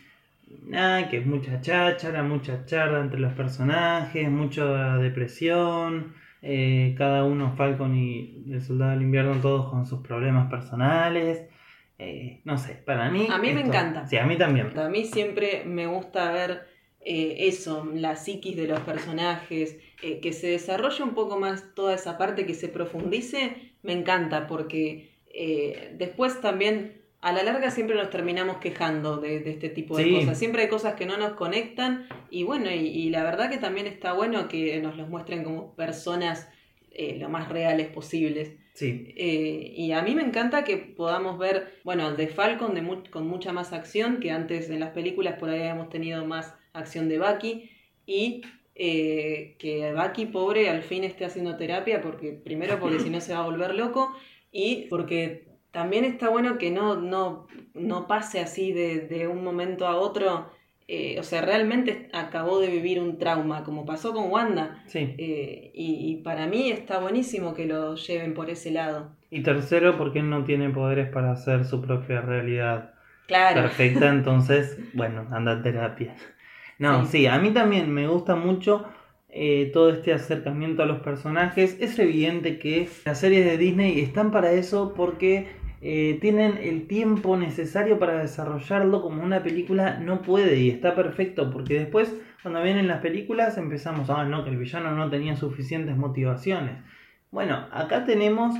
[0.67, 7.55] nada, que es mucha cháchara, mucha charla entre los personajes, mucha depresión, eh, cada uno,
[7.55, 11.43] Falcon y el Soldado del Invierno, todos con sus problemas personales.
[11.99, 13.27] Eh, no sé, para mí...
[13.29, 14.07] A mí me encanta.
[14.07, 14.77] Sí, a mí también.
[14.77, 16.67] A mí siempre me gusta ver
[17.01, 19.77] eh, eso, la psiquis de los personajes,
[20.21, 25.09] que se desarrolle un poco más toda esa parte, que se profundice, me encanta, porque
[25.97, 30.11] después también a la larga siempre nos terminamos quejando de, de este tipo de Sí.
[30.13, 30.37] cosas.
[30.39, 33.87] Siempre hay cosas que no nos conectan y bueno, y, y la verdad que también
[33.87, 36.49] está bueno que nos los muestren como personas
[36.91, 38.53] eh, lo más reales posibles.
[38.73, 43.03] Sí, Eh, y a mí me encanta que podamos ver, bueno, de Falcon de mu-
[43.09, 47.09] con mucha más acción, que antes en las películas por ahí habíamos tenido más acción
[47.09, 47.71] de Bucky,
[48.05, 48.41] y
[48.75, 53.33] eh, que Bucky, pobre, al fin esté haciendo terapia, porque primero porque si no se
[53.33, 54.13] va a volver loco,
[54.51, 55.46] y porque
[55.77, 60.49] también está bueno que no, no, no pase así de, de un momento a otro,
[60.87, 64.83] eh, o sea, realmente acabó de vivir un trauma, como pasó con Wanda.
[64.87, 64.99] sí.
[65.17, 69.11] Eh, y, y para mí está buenísimo que lo lleven por ese lado.
[69.29, 72.93] Y tercero, porque él no tiene poderes para hacer su propia realidad
[73.27, 73.61] Claro.
[73.63, 76.15] perfecta, entonces, bueno, anda a terapia.
[76.79, 77.11] No, Sí.
[77.11, 78.85] sí, a mí también me gusta mucho
[79.29, 81.77] eh, todo este acercamiento a los personajes.
[81.81, 85.47] Es evidente que las series de Disney están para eso porque
[85.81, 91.51] eh, tienen el tiempo necesario para desarrollarlo como una película no puede y está perfecto
[91.51, 95.95] porque después cuando vienen las películas empezamos, ah, no, que el villano no tenía suficientes
[95.97, 96.77] motivaciones.
[97.29, 98.55] Bueno, acá tenemos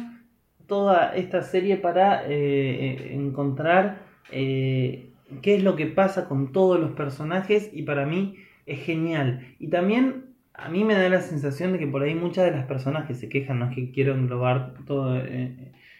[0.68, 4.01] toda esta serie para eh, encontrar
[4.32, 5.09] eh,
[5.41, 9.55] qué es lo que pasa con todos los personajes y para mí es genial.
[9.57, 12.65] Y también a mí me da la sensación de que por ahí muchas de las
[12.65, 15.15] personas que se quejan, no es que quiero englobar todo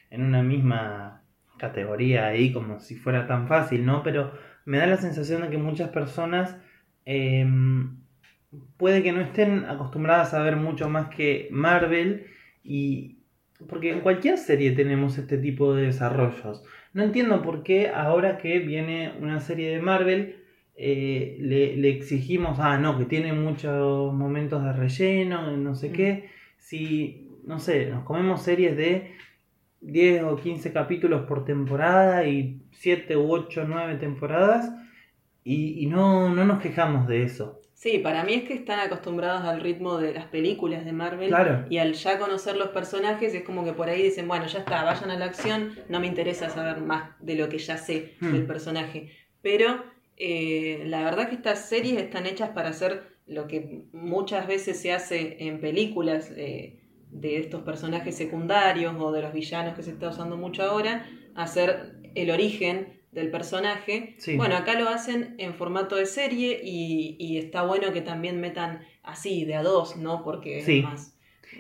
[0.10, 1.24] en una misma
[1.58, 4.04] categoría ahí como si fuera tan fácil, ¿no?
[4.04, 4.32] Pero
[4.66, 6.58] me da la sensación de que muchas personas
[7.06, 7.46] eh,
[8.78, 12.28] puede que no estén acostumbradas a ver mucho más que Marvel
[12.64, 13.18] y
[13.68, 16.64] porque en cualquier serie tenemos este tipo de desarrollos.
[16.94, 20.44] No entiendo por qué ahora que viene una serie de Marvel
[20.76, 26.30] eh, le, le exigimos, ah, no, que tiene muchos momentos de relleno, no sé qué.
[26.58, 29.12] Si, no sé, nos comemos series de
[29.82, 34.72] 10 o 15 capítulos por temporada y 7 u 8 o 9 temporadas
[35.44, 37.62] y, y no, no nos quejamos de eso.
[37.74, 41.66] Sí, para mí es que están acostumbrados al ritmo de las películas de Marvel Claro.
[41.70, 44.84] y al ya conocer los personajes es como que por ahí dicen, bueno, ya está,
[44.84, 48.32] vayan a la acción, no me interesa saber más de lo que ya sé Hmm.
[48.34, 49.12] del personaje.
[49.44, 49.84] Pero
[50.18, 54.92] eh, la verdad que estas series están hechas para hacer lo que muchas veces se
[54.92, 56.80] hace en películas eh,
[57.12, 61.06] de estos personajes secundarios o de los villanos que se está usando mucho ahora,
[61.36, 64.16] hacer el origen del personaje.
[64.20, 64.36] Sí.
[64.36, 68.82] Bueno, acá lo hacen en formato de serie y, y está bueno que también metan
[69.04, 70.24] así, de a dos, ¿no?
[70.24, 70.80] Porque Sí.
[70.80, 71.14] es más.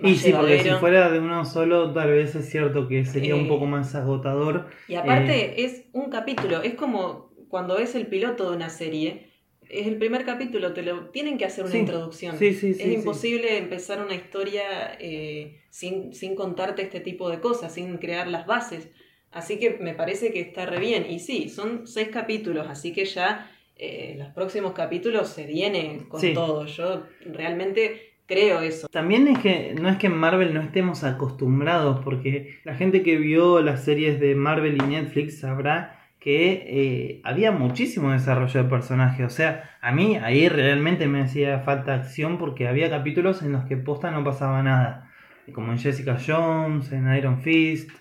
[0.03, 3.45] Y sí, porque si fuera de uno solo, tal vez es cierto que sería un
[3.45, 4.67] Eh, poco más agotador.
[4.87, 5.65] Y aparte Eh.
[5.65, 9.26] es un capítulo, es como cuando es el piloto de una serie,
[9.69, 12.37] es el primer capítulo, te lo tienen que hacer una Sí, introducción.
[12.37, 14.63] sí, sí, sí, es imposible empezar una historia
[14.99, 18.89] eh, sin, sin contarte este tipo de cosas, sin crear las bases.
[19.31, 21.05] Así que me parece que está re bien.
[21.09, 26.21] Y sí, son seis capítulos, así que ya eh, los próximos capítulos se viene con
[26.33, 26.65] todo.
[26.65, 28.87] Yo realmente creo eso.
[28.87, 33.17] También es que no es que en Marvel no estemos acostumbrados, porque la gente que
[33.17, 39.25] vio las series de Marvel y Netflix sabrá que eh, había muchísimo desarrollo de personajes.
[39.25, 43.65] O sea, a mí ahí realmente me hacía falta acción porque había capítulos en los
[43.65, 45.11] que posta no pasaba nada.
[45.53, 47.91] Como en Jessica Jones, en Iron Fist,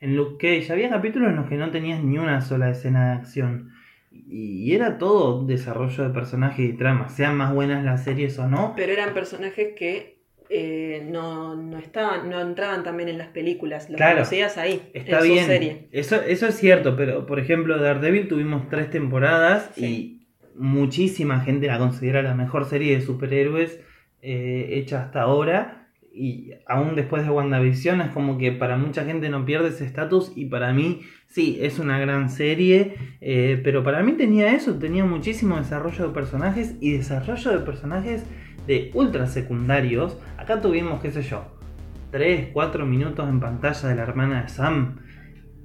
[0.00, 0.72] en Luke Cage.
[0.72, 3.72] Había capítulos en los que no tenías ni una sola escena de acción.
[4.10, 8.72] Y era todo desarrollo de personajes y trama, sean más buenas las series o no.
[8.74, 10.15] Pero eran personajes que
[10.48, 13.88] eh, no, no estaban, no entraban también en las películas.
[13.90, 14.16] Los Claro.
[14.16, 15.88] conocías ahí, Está en su bien, serie.
[15.92, 19.84] Eso, eso es cierto, pero por ejemplo Daredevil tuvimos tres temporadas Sí.
[19.84, 20.26] y
[20.58, 23.80] muchísima gente la considera la mejor serie de superhéroes
[24.22, 25.85] eh, hecha hasta ahora
[26.16, 30.32] y aún después de WandaVision es como que para mucha gente no pierde ese estatus
[30.34, 35.04] y para mí sí, es una gran serie, eh, pero para mí tenía eso, tenía
[35.04, 38.24] muchísimo desarrollo de personajes y desarrollo de personajes
[38.66, 40.16] de ultra secundarios.
[40.38, 41.44] Acá tuvimos, qué sé yo,
[42.12, 44.96] 3, 4 minutos en pantalla de la hermana de Sam.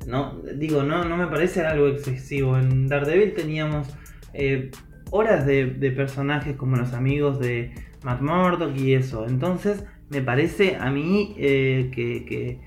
[0.08, 2.58] No, digo, no, no me parece algo excesivo.
[2.58, 3.88] En Daredevil teníamos
[4.34, 4.72] eh,
[5.12, 7.74] horas de, de personajes como los amigos de
[8.04, 9.26] Matt Murdock y eso.
[9.28, 12.60] Entonces, me parece a mí eh, que, que,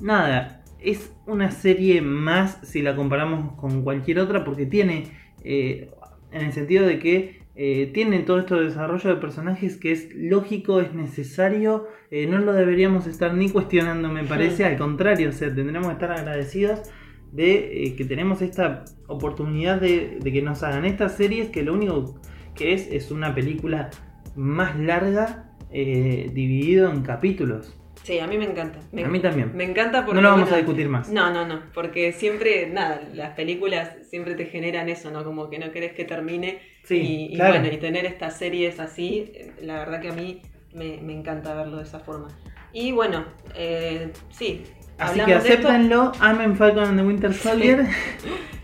[0.00, 5.08] nada, es una serie más si la comparamos con cualquier otra porque tiene,
[5.42, 5.90] eh,
[6.30, 10.08] en el sentido de que eh, tienen todo esto de desarrollo de personajes que es
[10.14, 11.88] lógico, es necesario,
[12.28, 16.12] no lo deberíamos estar ni cuestionando, me parece, al contrario, o sea, tendremos que estar
[16.12, 16.80] agradecidos
[17.32, 22.20] de que tenemos esta oportunidad de, de que nos hagan estas series que lo único
[22.54, 23.90] que es es una película
[24.36, 27.76] más larga eh, dividido en capítulos.
[28.02, 28.80] Sí, a mí me encanta.
[28.92, 29.56] Me- A mí también.
[29.56, 30.16] Me encanta porque.
[30.16, 31.08] No lo vamos bueno, a discutir más.
[31.10, 31.62] No, no, no.
[31.72, 35.24] Porque siempre, nada, las películas siempre te generan eso, ¿no?
[35.24, 36.58] Como que no querés que termine.
[36.84, 37.60] Sí, y, y claro.
[37.60, 40.42] bueno, y tener estas series así, eh, la verdad que a mí
[40.74, 42.28] me, me encanta verlo de esa forma.
[42.74, 44.64] Y bueno, eh, sí.
[44.98, 47.86] Así que acéptenlo, amen Falcon and the Winter Soldier.
[48.18, 48.28] Sí,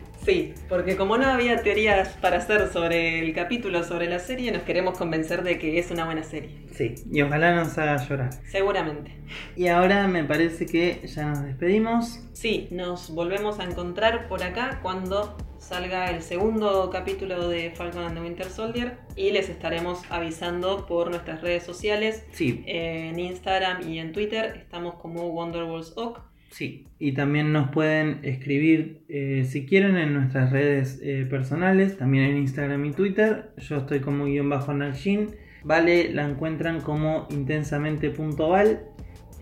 [0.69, 4.97] porque como no había teorías para hacer sobre el capítulo, sobre la serie, nos queremos
[4.97, 6.51] convencer de que es una buena serie.
[6.73, 8.31] Sí, y ojalá nos haga llorar.
[8.47, 9.13] Seguramente.
[9.57, 12.21] Y ahora me parece que ya nos despedimos.
[12.33, 18.15] Sí, nos volvemos a encontrar por acá cuando salga el segundo capítulo de Falcon and
[18.15, 22.25] the Winter Soldier y les estaremos avisando por nuestras redes sociales.
[22.33, 26.30] Sí, En Instagram y en Twitter estamos como Wonderwalls Oak.
[26.51, 26.87] Sí.
[26.99, 32.37] Y también nos pueden escribir eh, si quieren en nuestras redes eh, personales, también en
[32.39, 33.51] Instagram y Twitter.
[33.57, 35.29] Yo estoy como guion bajo Naljin.
[35.63, 38.81] Vale, la encuentran como intensamente.val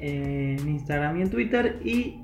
[0.00, 1.80] eh, en Instagram y en Twitter.
[1.84, 2.22] Y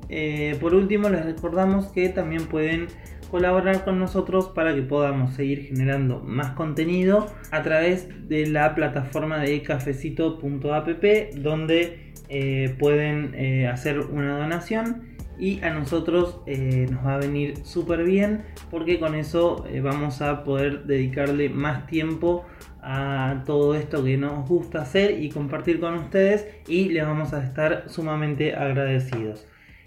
[0.60, 2.86] por último les recordamos que también pueden
[3.34, 9.38] colaborar con nosotros para que podamos seguir generando más contenido a través de la plataforma
[9.38, 11.04] de cafecito.app
[11.34, 17.58] donde eh, pueden eh, hacer una donación y a nosotros eh, nos va a venir
[17.64, 22.44] súper bien porque con eso vamos a poder dedicarle más tiempo
[22.80, 27.42] a todo esto que nos gusta hacer y compartir con ustedes y les vamos a
[27.42, 29.46] estar sumamente agradecidos.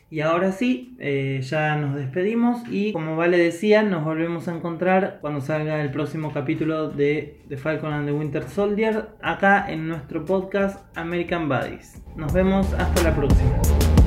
[0.09, 5.17] Y ahora sí, eh, ya nos despedimos y como Vale decía, nos volvemos a encontrar
[5.19, 10.23] cuando salga el próximo capítulo de The Falcon and the Winter Soldier acá en nuestro
[10.23, 12.01] podcast American Buddies.
[12.15, 14.06] Nos vemos hasta la próxima.